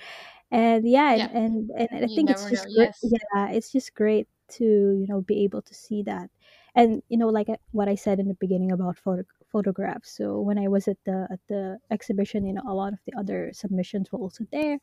and 0.50 0.88
yeah 0.88 1.12
and 1.14 1.30
yeah. 1.30 1.30
and, 1.32 1.70
and 1.76 2.04
i 2.04 2.06
You 2.06 2.08
think 2.08 2.30
it's 2.30 2.46
know. 2.46 2.48
just 2.48 2.68
great 2.74 2.90
Yes. 2.98 3.02
yeah 3.02 3.50
it's 3.50 3.72
just 3.72 3.94
great 3.94 4.28
to 4.48 4.64
you 4.64 5.06
know 5.08 5.20
be 5.22 5.42
able 5.44 5.62
to 5.62 5.74
see 5.74 6.02
that 6.04 6.30
and 6.74 7.02
you 7.08 7.18
know 7.18 7.28
like 7.28 7.48
uh, 7.48 7.56
what 7.72 7.88
i 7.88 7.94
said 7.94 8.20
in 8.20 8.28
the 8.28 8.34
beginning 8.34 8.72
about 8.72 8.96
photo 8.98 9.24
photographs 9.56 10.10
so 10.18 10.40
when 10.48 10.58
i 10.64 10.68
was 10.76 10.84
at 10.92 11.00
the 11.08 11.18
at 11.34 11.40
the 11.48 11.62
exhibition 11.90 12.46
you 12.46 12.54
know 12.56 12.66
a 12.68 12.74
lot 12.82 12.92
of 12.92 13.00
the 13.06 13.14
other 13.20 13.50
submissions 13.52 14.10
were 14.10 14.18
also 14.18 14.44
there. 14.52 14.78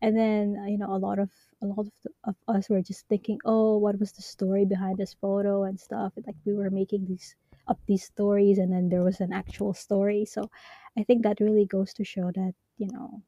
And 0.00 0.16
then 0.16 0.44
uh, 0.62 0.66
you 0.72 0.78
know 0.78 0.90
a 0.94 1.02
lot 1.06 1.18
of 1.18 1.30
a 1.62 1.66
lot 1.66 1.86
of, 1.86 1.92
the, 2.02 2.10
of 2.30 2.36
us 2.54 2.68
were 2.68 2.82
just 2.82 3.06
thinking 3.08 3.38
oh 3.44 3.78
what 3.78 3.98
was 3.98 4.12
the 4.12 4.22
story 4.22 4.64
behind 4.64 4.98
this 4.98 5.14
photo 5.14 5.64
and 5.64 5.78
stuff? 5.78 6.12
And, 6.16 6.26
like 6.26 6.36
we 6.44 6.54
were 6.54 6.70
making 6.70 7.06
these 7.06 7.34
up 7.68 7.78
these 7.86 8.04
stories 8.04 8.58
and 8.58 8.72
then 8.72 8.88
there 8.88 9.04
was 9.04 9.20
an 9.20 9.32
actual 9.32 9.72
story. 9.74 10.24
So 10.24 10.50
i 10.98 11.02
think 11.04 11.22
that 11.22 11.40
really 11.40 11.66
goes 11.66 11.90
to 11.94 12.04
show 12.04 12.30
that 12.40 12.54
you 12.78 12.88
know 12.92 13.22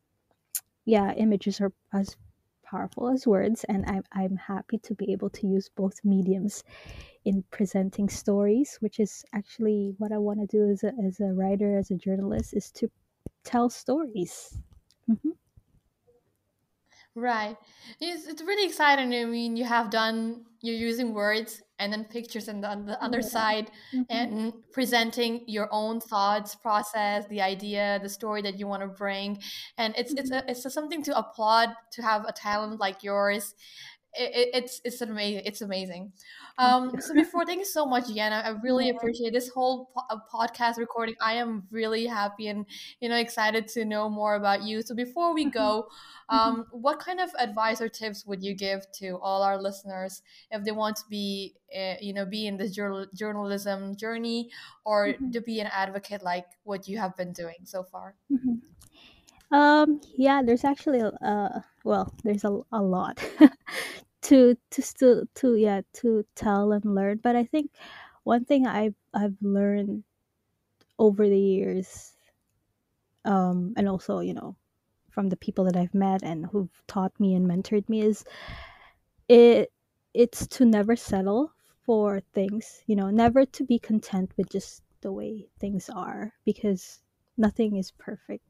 yeah, 0.84 1.12
images 1.14 1.60
are 1.60 1.72
as 1.92 2.16
powerful 2.62 3.08
as 3.08 3.26
words, 3.26 3.64
and 3.64 3.84
I'm 3.86 4.04
I'm 4.12 4.36
happy 4.36 4.78
to 4.78 4.94
be 4.94 5.12
able 5.12 5.30
to 5.30 5.46
use 5.46 5.70
both 5.74 6.04
mediums 6.04 6.62
in 7.24 7.42
presenting 7.50 8.08
stories, 8.08 8.76
which 8.76 9.00
is 9.00 9.24
actually 9.32 9.94
what 9.98 10.12
I 10.12 10.18
want 10.18 10.40
to 10.40 10.46
do 10.46 10.68
as 10.70 10.84
a 10.84 10.92
as 11.04 11.20
a 11.20 11.32
writer, 11.32 11.76
as 11.78 11.90
a 11.90 11.96
journalist, 11.96 12.54
is 12.54 12.70
to 12.72 12.90
tell 13.44 13.70
stories. 13.70 14.58
hmm 15.06 15.30
Right. 17.14 17.56
It's, 18.00 18.26
it's 18.26 18.42
really 18.42 18.66
exciting. 18.66 19.14
I 19.14 19.24
mean, 19.24 19.56
you 19.56 19.64
have 19.64 19.90
done, 19.90 20.46
you're 20.62 20.74
using 20.74 21.14
words 21.14 21.62
and 21.78 21.92
then 21.92 22.04
pictures 22.06 22.48
and 22.48 22.64
on 22.64 22.86
the 22.86 23.00
other 23.02 23.20
Yeah. 23.20 23.22
side 23.22 23.70
hmm 23.92 24.08
and 24.08 24.52
presenting 24.72 25.44
your 25.48 25.68
own 25.72 26.00
thoughts, 26.00 26.54
process, 26.56 27.26
the 27.28 27.40
idea, 27.40 27.98
the 28.02 28.08
story 28.08 28.42
that 28.42 28.58
you 28.58 28.66
want 28.66 28.82
to 28.82 28.88
bring. 28.88 29.40
And 29.78 29.94
it's 29.96 30.12
it's 30.16 30.30
hmm 30.30 30.32
a, 30.32 30.44
it's 30.48 30.64
a, 30.64 30.70
something 30.70 31.02
to 31.04 31.16
applaud 31.16 31.70
to 31.92 32.02
have 32.02 32.24
a 32.26 32.32
talent 32.32 32.80
like 32.80 33.02
yours 33.02 33.54
it, 34.16 34.48
it's 34.54 34.80
it's 34.84 35.00
amazing. 35.00 35.42
It's 35.44 35.60
amazing. 35.62 36.12
Um, 36.56 37.00
so 37.00 37.14
before, 37.14 37.44
thank 37.44 37.58
you 37.58 37.64
so 37.64 37.84
much, 37.84 38.04
Yana. 38.04 38.44
I 38.44 38.50
really 38.62 38.88
appreciate 38.90 39.32
this 39.32 39.48
whole 39.48 39.86
po- 39.86 40.06
uh, 40.08 40.18
podcast 40.32 40.76
recording. 40.78 41.16
I 41.20 41.32
am 41.34 41.66
really 41.72 42.06
happy 42.06 42.46
and 42.46 42.64
you 43.00 43.08
know 43.08 43.16
excited 43.16 43.66
to 43.74 43.84
know 43.84 44.08
more 44.08 44.36
about 44.36 44.62
you. 44.62 44.80
So 44.82 44.94
before 44.94 45.34
we 45.34 45.46
go, 45.50 45.88
Mm-hmm. 46.30 46.36
um, 46.36 46.66
what 46.70 47.00
kind 47.00 47.20
of 47.20 47.30
advice 47.38 47.80
or 47.80 47.88
tips 47.88 48.24
would 48.24 48.42
you 48.42 48.54
give 48.54 48.86
to 48.92 49.18
all 49.18 49.42
our 49.42 49.60
listeners 49.60 50.22
if 50.50 50.64
they 50.64 50.70
want 50.72 50.96
to 50.96 51.02
be, 51.10 51.54
uh, 51.76 51.94
you 52.00 52.12
know, 52.14 52.24
be 52.24 52.46
in 52.46 52.56
the 52.56 52.68
journal- 52.68 53.06
journalism 53.14 53.94
journey 53.96 54.50
or 54.84 55.08
Mhm. 55.20 55.32
to 55.32 55.40
be 55.40 55.60
an 55.60 55.66
advocate 55.66 56.22
like 56.22 56.46
what 56.62 56.88
you 56.88 56.98
have 56.98 57.16
been 57.16 57.32
doing 57.32 57.56
so 57.64 57.82
far? 57.82 58.14
Mhm. 58.32 58.60
Um, 59.50 60.00
yeah, 60.16 60.42
there's 60.42 60.64
actually 60.64 61.00
a 61.00 61.08
uh, 61.20 61.60
well, 61.84 62.12
there's 62.24 62.44
a, 62.44 62.60
a 62.72 62.82
lot 62.82 63.22
to 64.22 64.56
to 64.70 64.82
still 64.82 65.24
to 65.36 65.56
yeah 65.56 65.82
to 65.94 66.24
tell 66.34 66.72
and 66.72 66.94
learn. 66.94 67.20
But 67.22 67.36
I 67.36 67.44
think 67.44 67.70
one 68.24 68.44
thing 68.44 68.66
I've 68.66 68.94
I've 69.12 69.36
learned 69.42 70.04
over 70.98 71.28
the 71.28 71.38
years, 71.38 72.16
um, 73.24 73.74
and 73.76 73.88
also 73.88 74.20
you 74.20 74.34
know 74.34 74.56
from 75.10 75.28
the 75.28 75.36
people 75.36 75.64
that 75.64 75.76
I've 75.76 75.94
met 75.94 76.22
and 76.24 76.46
who've 76.46 76.82
taught 76.88 77.12
me 77.20 77.34
and 77.34 77.48
mentored 77.48 77.88
me 77.88 78.02
is 78.02 78.24
it 79.28 79.70
it's 80.12 80.46
to 80.46 80.64
never 80.64 80.96
settle 80.96 81.52
for 81.84 82.20
things, 82.32 82.82
you 82.86 82.96
know, 82.96 83.10
never 83.10 83.44
to 83.44 83.64
be 83.64 83.78
content 83.78 84.32
with 84.36 84.48
just 84.48 84.82
the 85.02 85.12
way 85.12 85.46
things 85.60 85.90
are 85.90 86.32
because 86.44 87.00
nothing 87.36 87.76
is 87.76 87.90
perfect. 87.92 88.44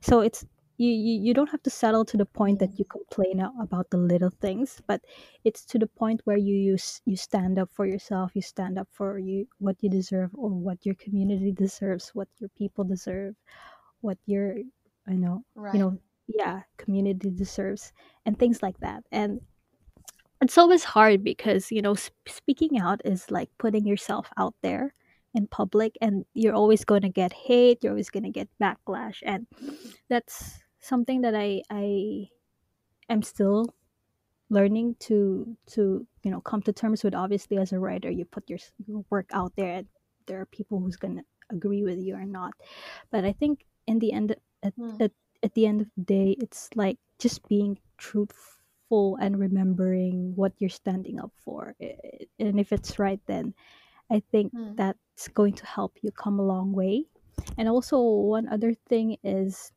So 0.00 0.20
it's 0.20 0.44
you, 0.76 0.90
you, 0.90 1.20
you 1.22 1.34
don't 1.34 1.50
have 1.50 1.62
to 1.62 1.70
settle 1.70 2.04
to 2.06 2.16
the 2.16 2.26
point 2.26 2.58
that 2.58 2.78
you 2.78 2.84
complain 2.84 3.40
a- 3.40 3.52
about 3.60 3.90
the 3.90 3.96
little 3.96 4.30
things, 4.40 4.80
but 4.86 5.00
it's 5.44 5.64
to 5.66 5.78
the 5.78 5.86
point 5.86 6.20
where 6.24 6.36
you 6.36 6.54
use 6.56 7.00
you 7.04 7.16
stand 7.16 7.58
up 7.58 7.70
for 7.72 7.86
yourself, 7.86 8.32
you 8.34 8.42
stand 8.42 8.78
up 8.78 8.88
for 8.92 9.18
you 9.18 9.46
what 9.58 9.76
you 9.80 9.88
deserve 9.88 10.30
or 10.34 10.50
what 10.50 10.84
your 10.84 10.96
community 10.96 11.52
deserves, 11.52 12.10
what 12.14 12.28
your 12.38 12.50
people 12.58 12.84
deserve, 12.84 13.34
what 14.00 14.18
your 14.26 14.56
I 15.08 15.12
know 15.14 15.44
you 15.72 15.78
right. 15.78 15.78
know 15.78 15.98
yeah 16.28 16.62
community 16.78 17.30
deserves 17.30 17.92
and 18.24 18.38
things 18.38 18.62
like 18.62 18.78
that 18.80 19.04
and 19.12 19.40
it's 20.40 20.58
always 20.58 20.84
hard 20.84 21.22
because 21.22 21.70
you 21.70 21.82
know 21.82 21.94
sp- 21.96 22.14
speaking 22.28 22.78
out 22.78 23.00
is 23.04 23.30
like 23.30 23.50
putting 23.58 23.86
yourself 23.86 24.28
out 24.36 24.54
there 24.62 24.94
in 25.34 25.46
public 25.48 25.96
and 26.00 26.24
you're 26.34 26.54
always 26.54 26.84
going 26.84 27.02
to 27.02 27.08
get 27.08 27.32
hate 27.32 27.78
you're 27.82 27.92
always 27.92 28.10
going 28.10 28.22
to 28.24 28.30
get 28.30 28.48
backlash 28.60 29.18
and 29.24 29.46
that's 30.08 30.63
something 30.84 31.22
that 31.22 31.34
i 31.34 31.62
i 31.70 32.28
am 33.08 33.22
still 33.22 33.66
learning 34.50 34.94
to 35.00 35.56
to 35.66 36.06
you 36.22 36.30
know 36.30 36.40
come 36.40 36.62
to 36.62 36.72
terms 36.72 37.02
with 37.02 37.14
obviously 37.14 37.56
as 37.56 37.72
a 37.72 37.78
writer 37.78 38.10
you 38.10 38.24
put 38.24 38.48
your, 38.48 38.58
your 38.86 39.04
work 39.10 39.28
out 39.32 39.52
there 39.56 39.70
and 39.78 39.86
there 40.26 40.40
are 40.40 40.46
people 40.46 40.78
who's 40.80 40.96
going 40.96 41.16
to 41.16 41.24
agree 41.50 41.82
with 41.82 41.98
you 41.98 42.14
or 42.14 42.24
not. 42.24 42.52
But 43.10 43.24
i 43.24 43.32
think 43.32 43.64
in 43.86 43.98
the 43.98 44.12
end 44.12 44.36
at, 44.62 44.72
Mm, 44.78 45.00
at, 45.00 45.12
at 45.42 45.54
the 45.54 45.66
end 45.66 45.80
of 45.82 45.88
the 45.96 46.04
day 46.04 46.36
it's 46.40 46.70
like 46.74 46.98
just 47.18 47.46
being 47.48 47.78
truthful 47.98 49.16
and 49.20 49.38
remembering 49.38 50.34
what 50.36 50.52
you're 50.58 50.70
standing 50.70 51.20
up 51.20 51.32
for. 51.44 51.74
And 52.38 52.60
if 52.60 52.72
it's 52.72 52.98
right 52.98 53.20
then 53.26 53.54
i 54.10 54.22
think 54.32 54.52
mm, 54.54 54.76
that's 54.76 55.28
going 55.34 55.54
to 55.54 55.66
help 55.66 55.92
you 56.02 56.10
come 56.12 56.38
a 56.38 56.46
long 56.54 56.72
way. 56.72 57.04
And 57.58 57.68
also 57.68 58.00
one 58.00 58.48
other 58.48 58.74
thing 58.88 59.16
is 59.24 59.72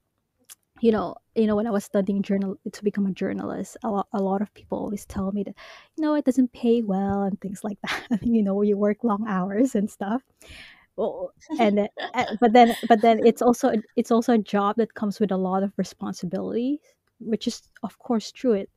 you 0.82 0.92
know 0.92 1.16
you 1.36 1.48
know 1.48 1.56
when 1.56 1.68
i 1.68 1.72
was 1.72 1.84
studying 1.86 2.22
journal 2.22 2.58
to 2.72 2.84
become 2.84 3.06
a 3.06 3.12
journalist 3.12 3.78
a 3.84 3.90
lot, 3.90 4.08
a 4.14 4.22
lot 4.22 4.42
of 4.42 4.54
people 4.54 4.78
always 4.78 5.06
tell 5.06 5.32
me 5.32 5.44
that 5.44 5.56
you 5.98 6.04
know 6.04 6.14
it 6.16 6.26
doesn't 6.26 6.52
pay 6.54 6.82
well 6.82 7.24
and 7.24 7.40
things 7.42 7.64
like 7.64 7.80
that. 8.10 8.20
You 8.22 8.44
know 8.44 8.62
you 8.62 8.78
work 8.78 9.04
long 9.04 9.26
hours 9.28 9.76
and 9.76 9.90
stuff. 9.90 10.24
Well, 10.96 11.34
and 11.60 11.78
then- 11.80 11.90
uh, 12.14 12.26
but 12.40 12.54
then 12.54 12.76
but 12.88 13.02
then 13.02 13.20
it's 13.24 13.42
also 13.42 13.72
it's 13.96 14.12
also 14.12 14.34
a 14.34 14.38
job 14.38 14.78
that 14.78 14.94
comes 14.96 15.20
with 15.20 15.32
a 15.32 15.38
lot 15.38 15.64
of 15.64 15.74
responsibility 15.78 16.80
which 17.20 17.48
is 17.48 17.64
of 17.84 17.98
course 18.00 18.32
true. 18.32 18.54
It 18.54 18.70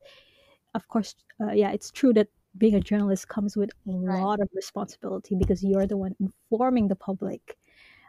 of 0.75 0.87
course 0.87 1.15
uh, 1.41 1.51
yeah 1.53 1.71
it's 1.71 1.91
true 1.91 2.13
that 2.13 2.27
being 2.57 2.75
a 2.75 2.81
journalist 2.81 3.27
comes 3.29 3.55
with 3.57 3.71
a 3.87 3.91
right. 4.05 4.27
lot 4.27 4.39
of 4.41 4.49
responsibility 4.53 5.35
because 5.35 5.63
you're 5.63 5.87
the 5.87 5.97
one 5.97 6.15
informing 6.19 6.87
the 6.87 6.95
public 6.95 7.57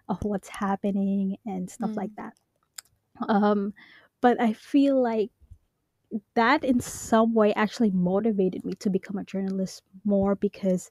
of 0.08 0.22
what's 0.24 0.48
happening 0.48 1.36
and 1.46 1.70
stuff 1.70 1.96
like 1.96 2.10
Mm, 2.10 2.16
that 2.16 2.34
um 3.28 3.72
but 4.20 4.40
i 4.40 4.52
feel 4.52 5.00
like 5.02 5.30
that 6.34 6.64
in 6.64 6.80
some 6.80 7.32
way 7.34 7.52
actually 7.54 7.90
motivated 7.90 8.64
me 8.64 8.74
to 8.74 8.90
become 8.90 9.16
a 9.16 9.24
journalist 9.24 9.82
more 10.04 10.34
because 10.34 10.90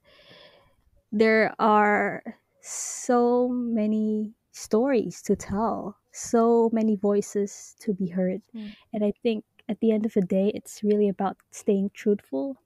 there 1.12 1.54
are 1.60 2.24
so 2.62 3.48
many 3.50 4.34
stories 4.52 5.22
to 5.24 5.36
tell, 5.36 5.98
so 6.12 6.70
many 6.74 6.96
voices 6.96 7.76
to 7.80 7.94
be 7.94 8.08
heard. 8.08 8.42
mm, 8.54 8.74
And 8.94 9.04
I 9.04 9.12
think 9.24 9.46
at 9.70 9.80
the 9.80 9.92
end 9.92 10.06
of 10.06 10.14
the 10.14 10.22
day, 10.22 10.52
it's 10.54 10.84
really 10.84 11.08
about 11.10 11.38
staying 11.52 11.92
truthful. 11.94 12.58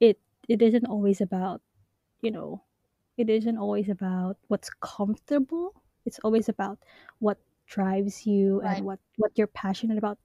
It 0.00 0.20
it 0.48 0.62
isn't 0.62 0.86
always 0.86 1.20
about, 1.20 1.62
you 2.22 2.30
know, 2.30 2.64
it 3.18 3.30
isn't 3.30 3.58
always 3.58 3.88
about 3.88 4.38
what's 4.48 4.70
comfortable. 4.70 5.82
It's 6.06 6.20
always 6.20 6.48
about 6.48 6.80
what 7.20 7.38
drives 7.68 8.26
you 8.26 8.60
and 8.62 8.84
what 8.84 9.00
what 9.16 9.32
you're 9.38 9.48
passionate 9.64 9.98
about. 9.98 10.18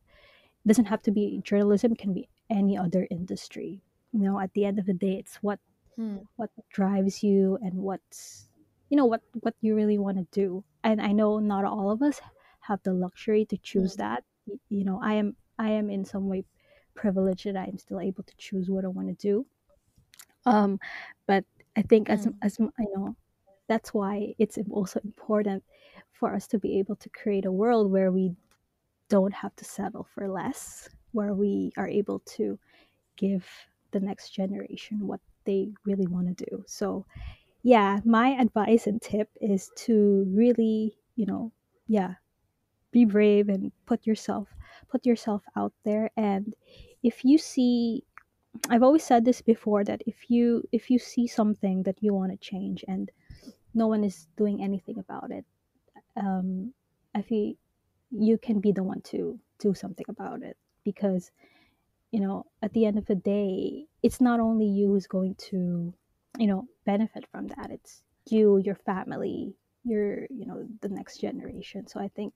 It 0.65 0.69
doesn't 0.69 0.85
have 0.93 1.03
to 1.03 1.11
be 1.11 1.39
journalism, 1.43 1.93
it 1.93 1.99
can 1.99 2.13
be 2.13 2.29
any 2.49 2.77
other 2.77 3.07
industry. 3.11 3.83
You 4.13 4.21
know, 4.21 4.39
at 4.39 4.53
the 4.53 4.65
end 4.65 4.79
of 4.79 4.85
the 4.87 4.93
day, 4.95 5.15
it's 5.19 5.37
what 5.37 5.59
Mm, 5.97 6.27
what 6.35 6.51
drives 6.69 7.23
you 7.23 7.57
and 7.61 7.75
what's 7.75 8.49
you 8.89 8.97
know 8.97 9.05
what 9.05 9.21
what 9.41 9.55
you 9.61 9.75
really 9.75 9.97
want 9.97 10.17
to 10.17 10.27
do. 10.31 10.63
And 10.83 11.01
i 11.01 11.11
know 11.11 11.39
not 11.39 11.65
all 11.65 11.91
of 11.91 12.01
us 12.01 12.21
have 12.61 12.81
the 12.83 12.93
luxury 12.93 13.45
to 13.47 13.57
choose 13.57 13.95
mm, 13.95 13.97
that 13.97 14.23
you 14.69 14.83
know 14.85 14.99
i 15.01 15.13
am 15.13 15.35
i 15.59 15.69
am 15.71 15.89
in 15.89 16.05
some 16.05 16.27
way 16.29 16.45
privileged 16.95 17.45
that 17.47 17.57
i'm 17.57 17.77
still 17.79 17.99
able 17.99 18.23
to 18.23 18.35
choose 18.37 18.69
what 18.69 18.85
i 18.85 18.87
want 18.89 19.07
to 19.09 19.15
do. 19.15 19.45
Um 20.45 20.79
but 21.27 21.45
i 21.75 21.81
think 21.81 22.09
as 22.09 22.27
mm, 22.27 22.33
as 22.41 22.59
i 22.59 22.85
know 22.95 23.15
that's 23.67 23.93
why 23.93 24.35
it's 24.39 24.57
also 24.71 24.99
important 25.03 25.63
for 26.13 26.33
us 26.33 26.47
to 26.47 26.59
be 26.59 26.79
able 26.79 26.95
to 26.95 27.09
create 27.09 27.45
a 27.45 27.51
world 27.51 27.91
where 27.91 28.11
we 28.11 28.33
don't 29.09 29.33
have 29.33 29.55
to 29.57 29.65
settle 29.65 30.07
for 30.13 30.29
less 30.29 30.89
where 31.11 31.33
we 31.33 31.71
are 31.77 31.87
able 31.87 32.19
to 32.19 32.57
give 33.17 33.45
the 33.91 33.99
next 33.99 34.29
generation 34.29 35.05
what 35.05 35.19
they 35.45 35.69
really 35.85 36.07
want 36.07 36.35
to 36.35 36.45
do. 36.45 36.63
So 36.65 37.05
yeah 37.63 37.99
my 38.05 38.29
advice 38.29 38.87
and 38.87 39.01
tip 39.01 39.29
is 39.39 39.71
to 39.75 40.25
really 40.35 40.97
you 41.15 41.25
know 41.25 41.49
yeah 41.87 42.15
be 42.91 43.05
brave 43.05 43.47
and 43.49 43.71
put 43.85 44.05
yourself 44.05 44.47
put 44.89 45.05
yourself 45.05 45.43
out 45.55 45.73
there. 45.83 46.09
And 46.17 46.55
if 47.03 47.23
you 47.25 47.37
see 47.37 48.03
i've 48.69 48.83
always 48.83 49.03
said 49.03 49.25
this 49.25 49.41
before 49.41 49.83
that 49.83 50.01
if 50.05 50.29
you 50.29 50.63
if 50.71 50.89
you 50.89 50.99
see 50.99 51.27
something 51.27 51.83
that 51.83 51.97
you 52.01 52.13
want 52.13 52.31
to 52.31 52.37
change 52.37 52.85
and 52.87 53.11
no 53.73 53.87
one 53.87 54.03
is 54.03 54.27
doing 54.37 54.61
anything 54.61 54.99
about 54.99 55.31
it 55.31 55.43
um 56.15 56.73
i 57.15 57.21
feel 57.21 57.53
you 58.11 58.37
can 58.37 58.59
be 58.59 58.71
the 58.71 58.83
one 58.83 59.01
to 59.01 59.39
do 59.59 59.73
something 59.73 60.05
about 60.09 60.41
it 60.43 60.57
because 60.83 61.31
you 62.11 62.19
know 62.19 62.45
at 62.61 62.73
the 62.73 62.85
end 62.85 62.97
of 62.97 63.05
the 63.05 63.15
day 63.15 63.85
it's 64.03 64.21
not 64.21 64.39
only 64.39 64.65
you 64.65 64.87
who's 64.87 65.07
going 65.07 65.35
to 65.35 65.93
you 66.37 66.47
know 66.47 66.67
benefit 66.85 67.25
from 67.31 67.47
that 67.47 67.71
it's 67.71 68.03
you 68.29 68.57
your 68.57 68.75
family 68.75 69.55
your 69.83 70.21
you 70.29 70.45
know 70.45 70.65
the 70.81 70.89
next 70.89 71.17
generation 71.19 71.87
so 71.87 71.99
i 71.99 72.07
think 72.09 72.33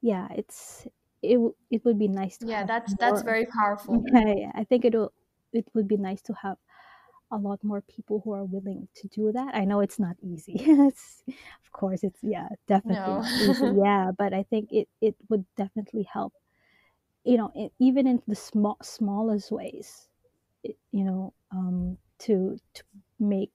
yeah 0.00 0.28
it's 0.34 0.86
it, 1.22 1.38
it 1.70 1.84
would 1.84 1.98
be 1.98 2.08
nice 2.08 2.36
to 2.38 2.46
yeah, 2.46 2.64
that's 2.64 2.94
that's 2.96 3.22
very 3.22 3.46
powerful. 3.46 4.02
yeah, 4.12 4.34
yeah 4.36 4.52
i 4.54 4.64
think 4.64 4.84
it'll 4.84 5.12
it 5.52 5.64
would 5.74 5.86
be 5.86 5.96
nice 5.96 6.20
to 6.22 6.34
have 6.34 6.56
a 7.32 7.36
lot 7.38 7.64
more 7.64 7.80
people 7.82 8.20
who 8.24 8.32
are 8.32 8.44
willing 8.44 8.88
to 8.96 9.08
do 9.08 9.32
that. 9.32 9.54
I 9.54 9.64
know 9.64 9.80
it's 9.80 9.98
not 9.98 10.16
easy. 10.22 10.56
It's, 10.90 11.24
of 11.64 11.72
course 11.72 12.04
it's 12.04 12.20
yeah 12.22 12.48
definitely 12.68 13.14
No. 13.16 13.82
yeah 13.84 14.10
but 14.16 14.34
i 14.34 14.42
think 14.44 14.70
it 14.72 14.88
it 15.00 15.16
would 15.30 15.44
definitely 15.56 16.02
help 16.12 16.34
you 17.24 17.36
know 17.38 17.50
it, 17.54 17.72
even 17.78 18.06
in 18.06 18.22
the 18.28 18.36
small 18.36 18.76
smallest 18.82 19.50
ways 19.50 20.08
it, 20.64 20.76
you 20.92 21.04
know 21.04 21.32
um 21.52 21.98
to 22.18 22.58
to 22.74 22.82
make 23.20 23.52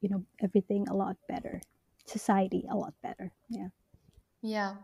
you 0.00 0.08
know 0.08 0.24
everything 0.42 0.86
a 0.88 0.94
lot 0.94 1.16
better 1.28 1.60
society 2.04 2.64
a 2.70 2.76
lot 2.76 2.94
better. 3.02 3.32
Yeah 3.48 3.68
Yeah. 4.46 4.74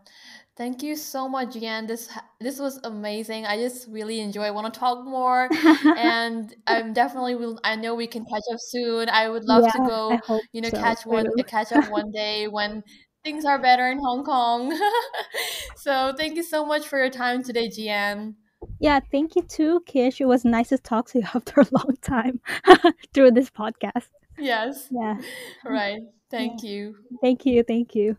Thank 0.55 0.83
you 0.83 0.95
so 0.95 1.27
much, 1.27 1.55
Jan. 1.55 1.87
This 1.87 2.07
ha- 2.07 2.29
this 2.39 2.59
was 2.59 2.79
amazing. 2.83 3.45
I 3.47 3.57
just 3.57 3.87
really 3.89 4.19
enjoy. 4.19 4.51
Want 4.53 4.71
to 4.71 4.79
talk 4.79 5.03
more, 5.03 5.49
and 5.97 6.53
I'm 6.67 6.93
definitely 6.93 7.33
will. 7.35 7.59
I 7.63 7.75
know 7.75 7.95
we 7.95 8.05
can 8.05 8.23
catch 8.25 8.43
up 8.51 8.59
soon. 8.59 9.09
I 9.09 9.29
would 9.29 9.45
love 9.45 9.63
to 9.63 9.79
yeah 9.79 9.83
i 9.85 9.87
go, 9.87 10.17
hope 10.27 10.43
you 10.53 10.61
know, 10.61 10.69
so 10.69 10.77
catch 10.77 11.05
one 11.05 11.25
too 11.25 11.43
catch 11.47 11.71
up 11.71 11.89
one 11.89 12.11
day 12.21 12.47
when 12.47 12.83
things 13.23 13.45
are 13.45 13.57
better 13.57 13.87
in 13.87 13.97
Hong 13.99 14.23
Kong. 14.23 14.77
So 15.75 16.13
thank 16.15 16.37
you 16.37 16.43
so 16.43 16.65
much 16.65 16.87
for 16.87 16.97
your 16.97 17.09
time 17.09 17.43
today, 17.43 17.67
Gian. 17.67 18.35
Yeah, 18.79 19.01
thank 19.11 19.35
you 19.35 19.41
too, 19.41 19.81
Kish. 19.85 20.21
It 20.21 20.25
was 20.25 20.45
nice 20.45 20.69
to 20.69 20.77
talk 20.77 21.09
to 21.09 21.19
you 21.19 21.25
after 21.33 21.61
a 21.61 21.67
long 21.71 21.97
time 22.01 22.39
through 23.13 23.31
this 23.31 23.49
podcast. 23.49 24.07
Yes. 24.37 24.87
Yeah. 24.91 25.17
Right. 25.65 25.99
Thank 26.31 26.63
you. 26.63 26.95
Thank 27.21 27.45
you. 27.45 27.63
Thank 27.63 27.95
you. 27.95 28.17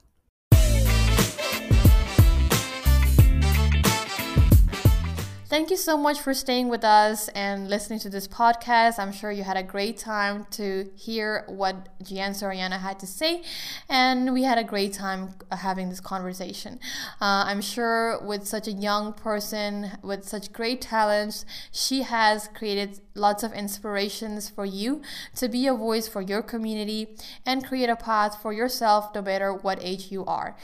Thank 5.55 5.71
you 5.71 5.77
so 5.77 5.97
much 5.97 6.19
for 6.19 6.35
staying 6.35 6.69
with 6.69 6.83
us 6.83 7.29
and 7.29 7.71
listening 7.71 8.01
to 8.01 8.11
this 8.11 8.27
podcast. 8.27 8.99
I'm 8.99 9.13
sure 9.13 9.31
you 9.31 9.45
had 9.45 9.57
a 9.57 9.63
great 9.63 9.97
time 9.97 10.49
to 10.59 10.91
hear 10.97 11.45
what 11.47 11.91
Gian 12.03 12.33
Soriano 12.33 12.81
had 12.81 12.99
to 12.99 13.07
say, 13.07 13.45
and 13.89 14.33
we 14.33 14.43
had 14.43 14.59
a 14.59 14.65
great 14.65 14.95
time 14.95 15.37
having 15.53 15.91
this 15.91 16.01
conversation. 16.01 16.81
Uh, 17.21 17.45
I'm 17.47 17.61
sure 17.61 18.21
with 18.21 18.49
such 18.49 18.67
a 18.67 18.73
young 18.73 19.13
person 19.13 19.93
with 20.03 20.25
such 20.25 20.53
great 20.53 20.81
talents, 20.81 21.47
she 21.71 22.03
has 22.03 22.49
created 22.53 22.99
lots 23.15 23.45
of 23.45 23.53
inspirations 23.53 24.49
for 24.49 24.67
you 24.67 25.03
to 25.37 25.49
be 25.49 25.69
a 25.69 25.75
voice 25.75 26.09
for 26.09 26.21
your 26.21 26.43
community 26.43 27.17
and 27.47 27.65
create 27.65 27.89
a 27.89 27.95
path 27.95 28.43
for 28.43 28.53
yourself 28.53 29.15
no 29.15 29.23
matter 29.23 29.55
what 29.55 29.79
age 29.81 30.11
you 30.11 30.25
are. 30.25 30.57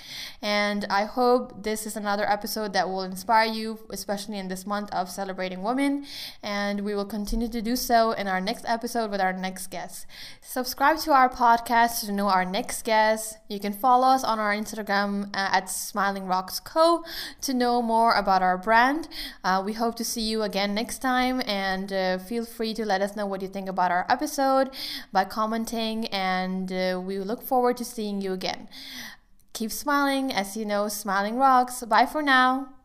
And 0.43 0.85
I 0.91 1.05
hope 1.05 1.63
this 1.63 1.87
is 1.87 1.97
another 1.97 2.29
episode 2.29 2.73
that 2.73 2.89
will 2.89 3.03
inspire 3.03 3.47
you, 3.47 3.79
especially 3.91 4.39
in 4.39 4.49
this 4.49 4.67
month 4.67 4.80
of 4.93 5.11
celebrating 5.11 5.63
women. 5.63 6.07
And 6.43 6.81
we 6.81 6.95
will 6.95 7.05
continue 7.05 7.49
to 7.49 7.61
do 7.61 7.77
so 7.77 8.13
in 8.13 8.27
our 8.27 8.41
next 8.41 8.65
episode 8.67 9.11
with 9.11 9.21
our 9.21 9.33
next 9.33 9.67
guest. 9.67 10.07
Subscribe 10.41 10.99
to 11.01 11.13
our 11.13 11.29
podcast 11.29 12.07
to 12.07 12.13
know 12.13 12.29
our 12.29 12.45
next 12.45 12.85
guest. 12.85 13.37
You 13.49 13.61
can 13.61 13.73
follow 13.73 14.09
us 14.09 14.25
on 14.25 14.39
our 14.39 14.55
Instagram 14.55 15.29
uh, 15.29 15.51
at 15.53 15.69
Smiling 15.69 16.27
Rocks 16.27 16.59
Co 16.61 17.05
to 17.43 17.53
know 17.53 17.83
more 17.83 18.15
about 18.15 18.43
our 18.43 18.57
brand. 18.57 19.09
Uh, 19.45 19.63
we 19.65 19.75
hope 19.75 19.97
to 19.97 20.05
see 20.05 20.23
you 20.23 20.43
again 20.43 20.75
next 20.75 21.01
time 21.01 21.43
and 21.47 21.93
uh, 21.93 22.19
feel 22.19 22.45
free 22.45 22.73
to 22.75 22.85
let 22.87 23.03
us 23.03 23.15
know 23.17 23.27
what 23.27 23.43
you 23.43 23.49
think 23.49 23.69
about 23.69 23.91
our 23.91 24.07
episode 24.09 24.71
by 25.13 25.25
commenting, 25.25 26.07
and 26.07 26.73
uh, 26.73 27.01
we 27.05 27.19
look 27.19 27.43
forward 27.43 27.77
to 27.77 27.85
seeing 27.85 28.21
you 28.21 28.33
again. 28.33 28.69
Keep 29.53 29.73
smiling. 29.73 30.33
As 30.33 30.57
you 30.57 30.65
know, 30.65 30.89
smiling 30.89 31.37
rocks. 31.37 31.83
Bye 31.85 32.07
for 32.07 32.23
now. 32.23 32.80